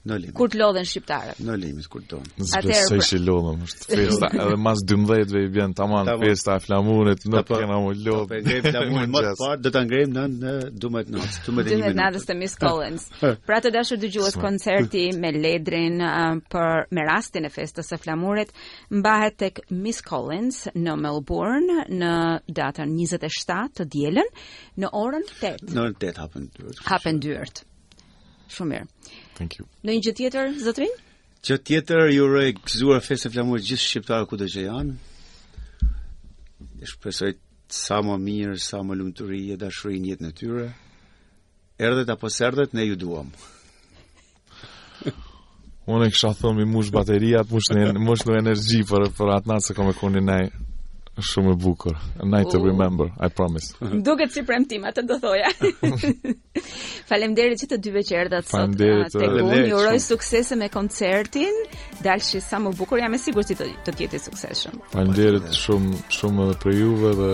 Në 0.00 0.16
limit. 0.16 0.32
Kur 0.38 0.48
të 0.48 0.56
lodhen 0.56 0.86
shqiptarët. 0.88 1.40
Në 1.44 1.54
limit 1.60 1.84
kur 1.92 2.00
don. 2.08 2.22
Atëherë 2.40 2.86
se 2.88 2.94
pra- 2.94 3.02
ishi 3.04 3.18
lodhëm, 3.20 3.66
është 3.66 3.96
festa. 3.98 4.30
Edhe 4.44 4.56
mas 4.64 4.80
12 4.88 5.34
ve 5.34 5.42
i 5.46 5.50
bën 5.52 5.74
tamam 5.76 6.08
festa 6.22 6.54
e 6.56 6.62
flamurit, 6.64 7.26
në 7.28 7.42
pa 7.44 7.58
kena 7.60 7.76
më 7.84 7.90
lodh. 8.06 8.30
Po 8.30 8.38
e 8.38 8.62
flamurit 8.64 9.12
më 9.12 9.20
të 9.26 9.34
parë 9.42 9.60
do 9.66 9.72
ta 9.76 9.82
ngrejmë 9.84 10.24
në 10.38 10.54
12 10.86 11.12
natë, 11.16 11.26
12 11.50 11.68
12 11.84 11.98
natës 12.00 12.24
të 12.30 12.38
Miss 12.40 12.56
Collins. 12.64 13.04
pra 13.52 13.60
të 13.60 13.74
dashur 13.76 14.00
dëgjues 14.00 14.40
koncerti 14.40 15.04
me 15.20 15.34
Ledrin 15.36 16.00
uh, 16.00 16.32
për 16.48 16.88
me 16.96 17.04
rastin 17.12 17.44
e 17.44 17.52
festës 17.52 17.92
së 17.92 18.00
flamurit 18.00 18.56
mbahet 18.96 19.36
tek 19.44 19.64
Miss 19.76 20.00
Collins 20.00 20.62
në 20.80 20.96
Melbourne 21.04 21.82
në 21.92 22.14
datën 22.62 22.96
27 23.04 23.74
të 23.82 23.90
dielën 23.98 24.32
në 24.80 24.94
orën 25.04 25.28
8. 25.42 25.68
Në 25.76 25.82
orën 25.90 26.00
8 26.06 26.22
hapen 26.24 26.52
dyert. 26.62 26.88
Hapen 26.88 27.20
dyert. 27.20 27.66
Shumë 28.54 28.72
mirë. 28.72 29.12
Thank 29.38 29.56
you. 29.60 29.66
Në 29.86 29.94
një 29.96 30.02
gjë 30.08 30.12
tjetër, 30.20 30.50
zotrin? 30.66 30.94
Gjë 31.46 31.58
tjetër, 31.70 32.10
ju 32.16 32.24
uroj 32.26 32.48
gëzuar 32.66 33.04
festë 33.06 33.30
flamurit 33.32 33.66
gjithë 33.70 33.84
shqiptarë 33.88 34.26
kudo 34.30 34.48
që 34.52 34.64
janë. 34.66 34.96
E 36.82 36.88
shpresoj 36.90 37.30
sa 37.70 38.00
më 38.04 38.16
mirë, 38.26 38.58
sa 38.60 38.82
më 38.86 38.96
lumturi 38.98 39.44
e 39.54 39.58
dashuri 39.62 40.00
në 40.02 40.12
jetën 40.14 40.30
e 40.30 40.34
tyre. 40.40 40.68
Erdhët 41.80 42.10
apo 42.16 42.28
serdhet, 42.32 42.74
ne 42.76 42.84
ju 42.90 42.98
duam. 43.00 43.30
Unë 45.90 46.08
e 46.10 46.14
kësha 46.14 46.32
thëmë 46.42 46.66
i 46.66 46.70
mush 46.72 46.90
bateria, 46.94 47.40
të 47.46 48.02
mush 48.04 48.26
në 48.30 48.40
energji 48.42 48.82
për, 48.90 49.08
për 49.16 49.32
atë 49.38 49.52
natë 49.52 49.68
se 49.70 49.78
kom 49.78 49.88
e 49.92 49.94
kuni 50.02 50.20
nej. 50.26 50.50
Shumë 51.18 51.52
e 51.52 51.54
bukur. 51.58 51.96
A 52.20 52.24
night 52.24 52.50
to 52.50 52.58
oh. 52.58 52.62
remember, 52.62 53.12
I 53.18 53.28
promise. 53.28 53.74
Duket 54.06 54.30
si 54.32 54.42
premtim, 54.46 54.86
atë 54.86 55.02
do 55.08 55.18
thoja. 55.20 55.50
Faleminderit 57.10 57.60
që 57.60 57.68
të 57.72 57.78
dyve 57.82 58.02
që 58.06 58.16
erdhat 58.22 58.46
sot. 58.46 58.54
Faleminderit. 58.54 59.16
Uh, 59.18 59.68
ju 59.68 59.74
uroj 59.80 59.98
suksese 60.00 60.56
me 60.56 60.68
koncertin. 60.72 61.58
Dalshi 62.04 62.40
sa 62.40 62.60
më 62.62 62.72
bukur, 62.78 63.02
jam 63.02 63.14
e 63.14 63.20
sigurt 63.20 63.50
se 63.52 63.58
do 63.58 63.68
të 63.90 64.06
jetë 64.06 64.22
suksesshëm. 64.30 64.80
Faleminderit 64.94 65.50
shumë 65.60 65.98
shumë 66.20 66.46
edhe 66.46 66.58
për 66.62 66.78
juve 66.78 67.12
dhe 67.20 67.32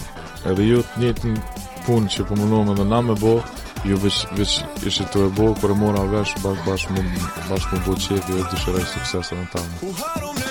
edhe 0.50 0.68
ju 0.68 0.82
të 0.90 1.06
njëjtën 1.06 1.42
punë 1.86 2.14
që 2.16 2.28
po 2.28 2.40
mundohem 2.42 2.74
edhe 2.74 2.90
na 2.90 3.00
me 3.10 3.16
bëj. 3.22 3.62
Jo 3.84 3.96
veç 4.00 4.24
veç 4.38 4.52
ishte 4.88 5.04
to 5.12 5.26
e 5.28 5.30
bo 5.36 5.48
kur 5.60 5.74
mora 5.80 6.04
vesh 6.12 6.32
bash 6.44 6.60
bash 6.66 6.84
mund 6.92 7.10
bash 7.50 7.66
mund 7.72 7.84
të 7.90 7.98
çepi 8.06 8.38
edhe 8.38 8.48
të 8.54 8.62
shërojë 8.64 8.88
suksesin 8.96 9.46
tan. 9.56 9.70
Uharum 9.92 10.43